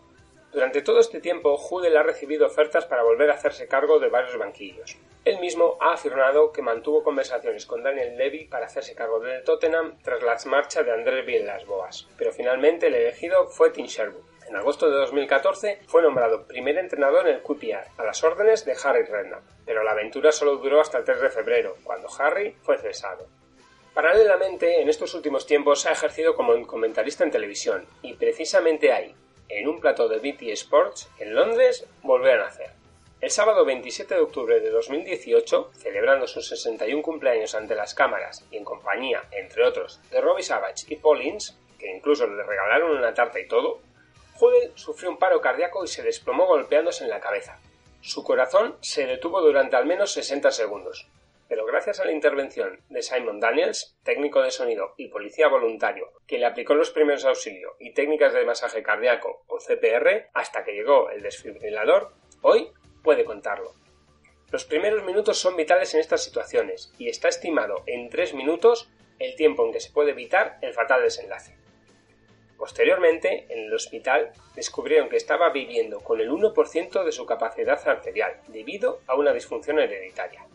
Durante 0.55 0.81
todo 0.81 1.01
este 1.01 1.19
tiempo, 1.19 1.59
Hudel 1.69 1.97
ha 1.97 2.03
recibido 2.03 2.47
ofertas 2.47 2.85
para 2.85 3.03
volver 3.03 3.29
a 3.29 3.33
hacerse 3.33 3.67
cargo 3.67 3.99
de 3.99 4.07
varios 4.07 4.37
banquillos. 4.37 4.95
Él 5.25 5.37
mismo 5.39 5.77
ha 5.81 5.95
afirmado 5.95 6.53
que 6.53 6.61
mantuvo 6.61 7.03
conversaciones 7.03 7.65
con 7.65 7.83
Daniel 7.83 8.15
Levy 8.15 8.45
para 8.45 8.67
hacerse 8.67 8.95
cargo 8.95 9.19
del 9.19 9.43
Tottenham 9.43 9.97
tras 10.01 10.23
la 10.23 10.37
marcha 10.45 10.81
de 10.81 10.93
André 10.93 11.23
Villas 11.23 11.65
Boas, 11.65 12.07
pero 12.17 12.31
finalmente 12.31 12.87
el 12.87 12.95
elegido 12.95 13.47
fue 13.47 13.71
Tim 13.71 13.87
Sherwood. 13.87 14.23
En 14.47 14.55
agosto 14.55 14.89
de 14.89 14.95
2014 14.95 15.81
fue 15.87 16.01
nombrado 16.01 16.47
primer 16.47 16.77
entrenador 16.77 17.27
en 17.27 17.35
el 17.35 17.41
QPR, 17.41 17.89
a 17.97 18.05
las 18.05 18.23
órdenes 18.23 18.63
de 18.63 18.77
Harry 18.81 19.03
Redknapp, 19.03 19.43
pero 19.65 19.83
la 19.83 19.91
aventura 19.91 20.31
solo 20.31 20.55
duró 20.55 20.79
hasta 20.79 20.99
el 20.99 21.03
3 21.03 21.19
de 21.19 21.29
febrero, 21.31 21.75
cuando 21.83 22.07
Harry 22.17 22.55
fue 22.61 22.77
cesado. 22.77 23.27
Paralelamente, 23.93 24.81
en 24.81 24.87
estos 24.87 25.13
últimos 25.15 25.45
tiempos 25.45 25.85
ha 25.85 25.91
ejercido 25.91 26.33
como 26.33 26.65
comentarista 26.65 27.25
en 27.25 27.31
televisión 27.31 27.85
y 28.01 28.13
precisamente 28.13 28.93
ahí, 28.93 29.13
en 29.49 29.67
un 29.67 29.79
plato 29.79 30.07
de 30.07 30.19
BT 30.19 30.43
Sports 30.53 31.09
en 31.19 31.35
Londres, 31.35 31.85
volvió 32.03 32.33
a 32.33 32.37
nacer. 32.37 32.71
El 33.21 33.31
sábado 33.31 33.65
27 33.65 34.13
de 34.13 34.21
octubre 34.21 34.59
de 34.59 34.69
2018, 34.69 35.71
celebrando 35.73 36.27
sus 36.27 36.47
61 36.47 37.01
cumpleaños 37.01 37.55
ante 37.55 37.73
las 37.73 37.95
cámaras 37.95 38.45
y 38.51 38.57
en 38.57 38.63
compañía, 38.63 39.23
entre 39.31 39.63
otros, 39.65 39.99
de 40.11 40.21
Robbie 40.21 40.43
Savage 40.43 40.85
y 40.89 40.95
Paul 40.97 41.21
Ince, 41.21 41.53
que 41.79 41.89
incluso 41.89 42.27
le 42.27 42.43
regalaron 42.43 42.97
una 42.97 43.13
tarta 43.13 43.39
y 43.39 43.47
todo, 43.47 43.79
Judel 44.33 44.71
sufrió 44.75 45.09
un 45.09 45.17
paro 45.17 45.39
cardíaco 45.39 45.83
y 45.83 45.87
se 45.87 46.03
desplomó 46.03 46.45
golpeándose 46.45 47.05
en 47.05 47.09
la 47.09 47.21
cabeza. 47.21 47.59
Su 48.01 48.23
corazón 48.23 48.75
se 48.81 49.07
detuvo 49.07 49.41
durante 49.41 49.77
al 49.77 49.85
menos 49.85 50.11
60 50.11 50.51
segundos, 50.51 51.07
pero 51.47 51.65
gracias 51.65 51.99
a 51.99 52.05
la 52.05 52.11
intervención 52.11 52.79
de 52.89 53.01
Simon 53.01 53.39
Daniels, 53.39 53.97
técnico 54.03 54.41
de 54.41 54.51
sonido 54.51 54.93
y 54.97 55.09
policía 55.09 55.47
voluntario, 55.47 56.11
que 56.27 56.37
le 56.37 56.45
aplicó 56.45 56.73
los 56.73 56.91
primeros 56.91 57.25
auxilios 57.25 57.73
y 57.79 57.93
técnicas 57.93 58.33
de 58.33 58.45
masaje 58.45 58.81
cardíaco 58.83 59.43
o 59.47 59.57
CPR 59.59 60.29
hasta 60.33 60.63
que 60.63 60.73
llegó 60.73 61.09
el 61.09 61.21
desfibrilador, 61.21 62.13
hoy 62.41 62.71
puede 63.03 63.25
contarlo. 63.25 63.73
Los 64.51 64.65
primeros 64.65 65.03
minutos 65.03 65.37
son 65.37 65.55
vitales 65.55 65.93
en 65.93 65.99
estas 65.99 66.23
situaciones 66.23 66.93
y 66.97 67.09
está 67.09 67.27
estimado 67.27 67.83
en 67.85 68.09
3 68.09 68.33
minutos 68.33 68.89
el 69.19 69.35
tiempo 69.35 69.65
en 69.65 69.71
que 69.71 69.79
se 69.79 69.91
puede 69.91 70.11
evitar 70.11 70.57
el 70.61 70.73
fatal 70.73 71.01
desenlace. 71.01 71.55
Posteriormente, 72.57 73.45
en 73.49 73.65
el 73.65 73.73
hospital 73.73 74.31
descubrieron 74.55 75.09
que 75.09 75.17
estaba 75.17 75.49
viviendo 75.49 75.99
con 75.99 76.21
el 76.21 76.31
1% 76.31 77.03
de 77.03 77.11
su 77.11 77.25
capacidad 77.25 77.85
arterial 77.87 78.39
debido 78.47 79.01
a 79.07 79.15
una 79.15 79.33
disfunción 79.33 79.79
hereditaria. 79.79 80.47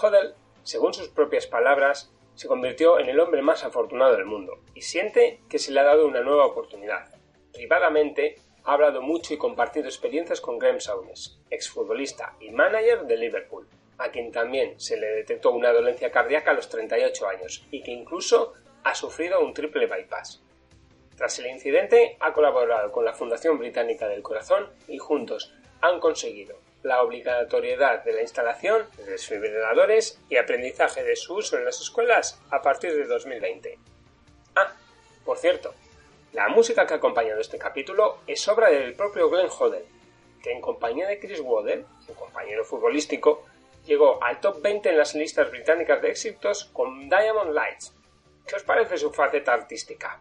Hodel, 0.00 0.34
según 0.62 0.92
sus 0.92 1.08
propias 1.08 1.46
palabras, 1.46 2.12
se 2.34 2.48
convirtió 2.48 2.98
en 2.98 3.08
el 3.08 3.18
hombre 3.18 3.40
más 3.40 3.64
afortunado 3.64 4.14
del 4.14 4.26
mundo 4.26 4.58
y 4.74 4.82
siente 4.82 5.40
que 5.48 5.58
se 5.58 5.72
le 5.72 5.80
ha 5.80 5.84
dado 5.84 6.06
una 6.06 6.20
nueva 6.20 6.44
oportunidad. 6.44 7.14
Privadamente, 7.52 8.36
ha 8.64 8.74
hablado 8.74 9.00
mucho 9.00 9.32
y 9.32 9.38
compartido 9.38 9.86
experiencias 9.86 10.42
con 10.42 10.58
Graham 10.58 10.80
Souness, 10.80 11.38
exfutbolista 11.48 12.34
y 12.40 12.50
manager 12.50 13.06
de 13.06 13.16
Liverpool, 13.16 13.66
a 13.96 14.10
quien 14.10 14.32
también 14.32 14.78
se 14.78 14.98
le 14.98 15.06
detectó 15.06 15.52
una 15.52 15.72
dolencia 15.72 16.10
cardíaca 16.10 16.50
a 16.50 16.54
los 16.54 16.68
38 16.68 17.28
años 17.28 17.64
y 17.70 17.82
que 17.82 17.92
incluso 17.92 18.52
ha 18.84 18.94
sufrido 18.94 19.40
un 19.40 19.54
triple 19.54 19.86
bypass. 19.86 20.42
Tras 21.16 21.38
el 21.38 21.46
incidente, 21.46 22.18
ha 22.20 22.34
colaborado 22.34 22.92
con 22.92 23.06
la 23.06 23.14
Fundación 23.14 23.58
Británica 23.58 24.08
del 24.08 24.22
Corazón 24.22 24.68
y 24.88 24.98
juntos 24.98 25.54
han 25.80 26.00
conseguido 26.00 26.65
la 26.86 27.02
obligatoriedad 27.02 28.04
de 28.04 28.12
la 28.12 28.22
instalación 28.22 28.86
de 28.96 29.04
desfibriladores 29.06 30.20
y 30.28 30.36
aprendizaje 30.36 31.02
de 31.02 31.16
su 31.16 31.34
uso 31.34 31.58
en 31.58 31.64
las 31.64 31.80
escuelas 31.80 32.40
a 32.50 32.62
partir 32.62 32.94
de 32.94 33.06
2020. 33.06 33.76
Ah, 34.54 34.72
por 35.24 35.36
cierto, 35.36 35.74
la 36.32 36.48
música 36.48 36.86
que 36.86 36.94
ha 36.94 36.98
acompañado 36.98 37.40
este 37.40 37.58
capítulo 37.58 38.18
es 38.28 38.46
obra 38.46 38.70
del 38.70 38.94
propio 38.94 39.28
Glenn 39.28 39.50
Hodel, 39.50 39.84
que 40.40 40.52
en 40.52 40.60
compañía 40.60 41.08
de 41.08 41.18
Chris 41.18 41.40
Waddell, 41.40 41.84
su 42.06 42.14
compañero 42.14 42.64
futbolístico, 42.64 43.44
llegó 43.84 44.22
al 44.22 44.38
top 44.38 44.62
20 44.62 44.90
en 44.90 44.98
las 44.98 45.16
listas 45.16 45.50
británicas 45.50 46.00
de 46.00 46.10
éxitos 46.10 46.66
con 46.66 47.08
Diamond 47.08 47.52
Lights. 47.52 47.94
¿Qué 48.46 48.54
os 48.54 48.62
parece 48.62 48.96
su 48.96 49.10
faceta 49.10 49.54
artística? 49.54 50.20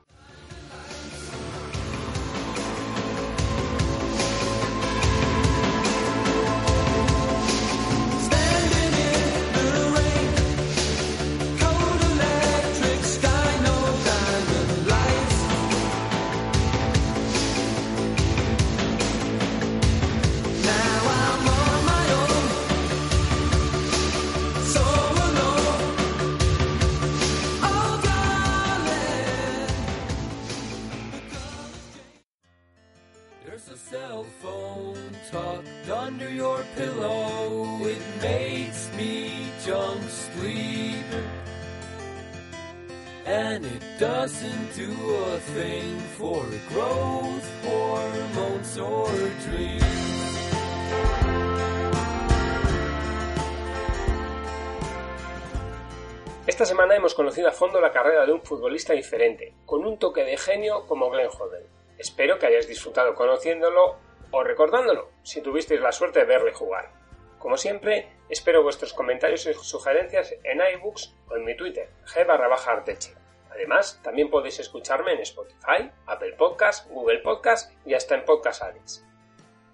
Esta 56.56 56.66
semana 56.66 56.96
hemos 56.96 57.14
conocido 57.14 57.50
a 57.50 57.52
fondo 57.52 57.82
la 57.82 57.92
carrera 57.92 58.26
de 58.26 58.32
un 58.32 58.42
futbolista 58.42 58.94
diferente, 58.94 59.54
con 59.66 59.86
un 59.86 60.00
toque 60.00 60.24
de 60.24 60.38
genio 60.38 60.88
como 60.88 61.10
Glenn 61.10 61.28
Hodel. 61.28 61.66
Espero 61.98 62.40
que 62.40 62.46
hayáis 62.46 62.66
disfrutado 62.66 63.14
conociéndolo 63.14 63.98
o 64.32 64.42
recordándolo, 64.42 65.10
si 65.22 65.42
tuvisteis 65.42 65.82
la 65.82 65.92
suerte 65.92 66.20
de 66.20 66.26
verle 66.26 66.54
jugar. 66.54 66.94
Como 67.40 67.58
siempre, 67.58 68.08
espero 68.30 68.64
vuestros 68.64 68.94
comentarios 68.94 69.46
y 69.48 69.54
sugerencias 69.54 70.34
en 70.46 70.62
iBooks 70.78 71.14
o 71.28 71.36
en 71.36 71.44
mi 71.44 71.58
Twitter, 71.58 71.90
g 72.06 72.26
arteche. 72.70 73.14
Además, 73.52 74.00
también 74.02 74.30
podéis 74.30 74.58
escucharme 74.58 75.12
en 75.12 75.20
Spotify, 75.20 75.92
Apple 76.06 76.36
Podcast, 76.38 76.90
Google 76.90 77.20
Podcast 77.20 77.74
y 77.86 77.96
hasta 77.96 78.16
en 78.16 78.24
Podcast 78.24 78.64
Addicts. 78.64 79.06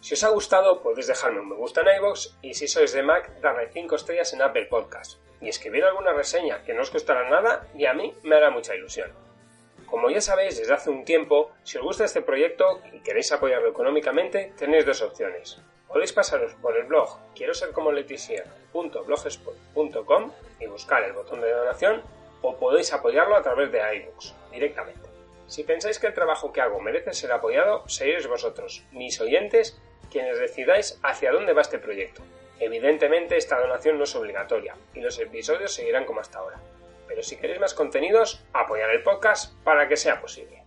Si 0.02 0.16
os 0.16 0.24
ha 0.24 0.30
gustado, 0.30 0.82
podéis 0.82 1.06
dejarme 1.06 1.42
un 1.42 1.50
me 1.50 1.56
gusta 1.56 1.82
en 1.82 1.96
iVoox 1.98 2.40
y 2.42 2.56
si 2.56 2.68
sois 2.68 2.92
de 2.92 3.04
Mac, 3.04 3.40
darle 3.40 3.70
5 3.70 3.96
estrellas 3.96 4.34
en 4.34 4.42
Apple 4.42 4.66
Podcast 4.66 5.20
y 5.40 5.48
escribir 5.48 5.86
alguna 5.86 6.12
reseña 6.12 6.64
que 6.64 6.74
no 6.74 6.82
os 6.82 6.90
costará 6.90 7.30
nada 7.30 7.68
y 7.76 7.86
a 7.86 7.94
mí 7.94 8.16
me 8.24 8.36
hará 8.36 8.50
mucha 8.50 8.74
ilusión. 8.76 9.12
Como 9.86 10.10
ya 10.10 10.20
sabéis 10.20 10.58
desde 10.58 10.74
hace 10.74 10.90
un 10.90 11.06
tiempo, 11.06 11.52
si 11.64 11.78
os 11.78 11.84
gusta 11.84 12.06
este 12.06 12.24
proyecto 12.24 12.82
y 12.92 13.02
queréis 13.02 13.32
apoyarlo 13.32 13.70
económicamente, 13.70 14.52
tenéis 14.58 14.88
dos 14.88 15.04
opciones. 15.04 15.62
Podéis 15.88 16.14
pasaros 16.14 16.56
por 16.56 16.76
el 16.76 16.86
blog 16.86 17.20
quiero 17.36 17.54
ser 17.54 17.72
como 17.72 17.92
Leticia.blogspot.com 17.92 20.32
y 20.60 20.66
buscar 20.66 21.04
el 21.04 21.14
botón 21.14 21.42
de 21.42 21.52
donación 21.52 22.02
o 22.42 22.58
podéis 22.58 22.92
apoyarlo 22.92 23.36
a 23.36 23.44
través 23.44 23.72
de 23.72 23.98
iBooks 23.98 24.34
directamente. 24.52 25.12
Si 25.46 25.64
pensáis 25.64 26.00
que 26.00 26.08
el 26.08 26.16
trabajo 26.16 26.52
que 26.52 26.62
hago 26.62 26.80
merece 26.80 27.14
ser 27.14 27.32
apoyado, 27.34 27.88
seréis 27.88 28.26
vosotros, 28.26 28.84
mis 28.92 29.20
oyentes, 29.20 29.80
quienes 30.12 30.40
decidáis 30.40 31.00
hacia 31.02 31.32
dónde 31.32 31.54
va 31.54 31.62
este 31.62 31.80
proyecto. 31.80 32.22
Evidentemente 32.60 33.38
esta 33.38 33.60
donación 33.60 33.98
no 33.98 34.04
es 34.04 34.16
obligatoria 34.16 34.76
y 34.94 35.02
los 35.02 35.18
episodios 35.18 35.74
seguirán 35.74 36.06
como 36.06 36.20
hasta 36.20 36.40
ahora. 36.40 36.60
Pero 37.08 37.24
si 37.24 37.38
queréis 37.38 37.60
más 37.60 37.74
contenidos, 37.74 38.44
apoyar 38.54 38.92
el 38.92 39.02
podcast 39.02 39.56
para 39.64 39.88
que 39.88 39.98
sea 39.98 40.22
posible. 40.22 40.64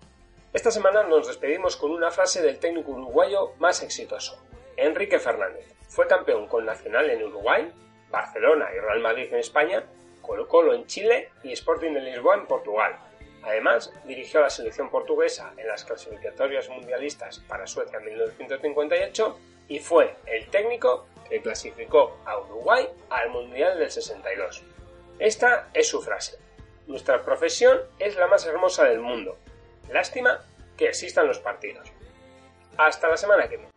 Esta 0.52 0.70
semana 0.70 1.04
nos 1.04 1.26
despedimos 1.26 1.76
con 1.76 1.90
una 1.92 2.10
frase 2.10 2.42
del 2.42 2.58
técnico 2.58 2.92
uruguayo 2.92 3.52
más 3.58 3.82
exitoso, 3.82 4.42
Enrique 4.76 5.18
Fernández. 5.18 5.66
Fue 5.88 6.06
campeón 6.06 6.48
con 6.48 6.64
Nacional 6.64 7.10
en 7.10 7.22
Uruguay, 7.22 7.72
Barcelona 8.10 8.68
y 8.74 8.80
Real 8.80 9.00
Madrid 9.00 9.28
en 9.32 9.38
España, 9.38 9.84
Colo 10.20 10.48
Colo 10.48 10.74
en 10.74 10.86
Chile 10.86 11.30
y 11.42 11.52
Sporting 11.52 11.92
de 11.92 12.00
Lisboa 12.00 12.36
en 12.36 12.46
Portugal. 12.46 12.96
Además, 13.44 13.92
dirigió 14.04 14.40
a 14.40 14.44
la 14.44 14.50
selección 14.50 14.90
portuguesa 14.90 15.52
en 15.56 15.68
las 15.68 15.84
clasificatorias 15.84 16.68
mundialistas 16.68 17.40
para 17.40 17.66
Suecia 17.66 17.98
en 17.98 18.06
1958 18.06 19.38
y 19.68 19.78
fue 19.78 20.16
el 20.26 20.48
técnico 20.48 21.06
que 21.28 21.42
clasificó 21.42 22.18
a 22.24 22.38
Uruguay 22.38 22.88
al 23.10 23.30
Mundial 23.30 23.78
del 23.78 23.90
62. 23.90 24.62
Esta 25.18 25.68
es 25.74 25.88
su 25.88 26.00
frase. 26.00 26.38
Nuestra 26.86 27.22
profesión 27.22 27.80
es 27.98 28.16
la 28.16 28.26
más 28.26 28.46
hermosa 28.46 28.84
del 28.84 29.00
mundo. 29.00 29.36
Lástima 29.90 30.42
que 30.76 30.88
existan 30.88 31.26
los 31.26 31.38
partidos. 31.38 31.92
Hasta 32.76 33.08
la 33.08 33.16
semana 33.16 33.48
que 33.48 33.56
viene. 33.58 33.73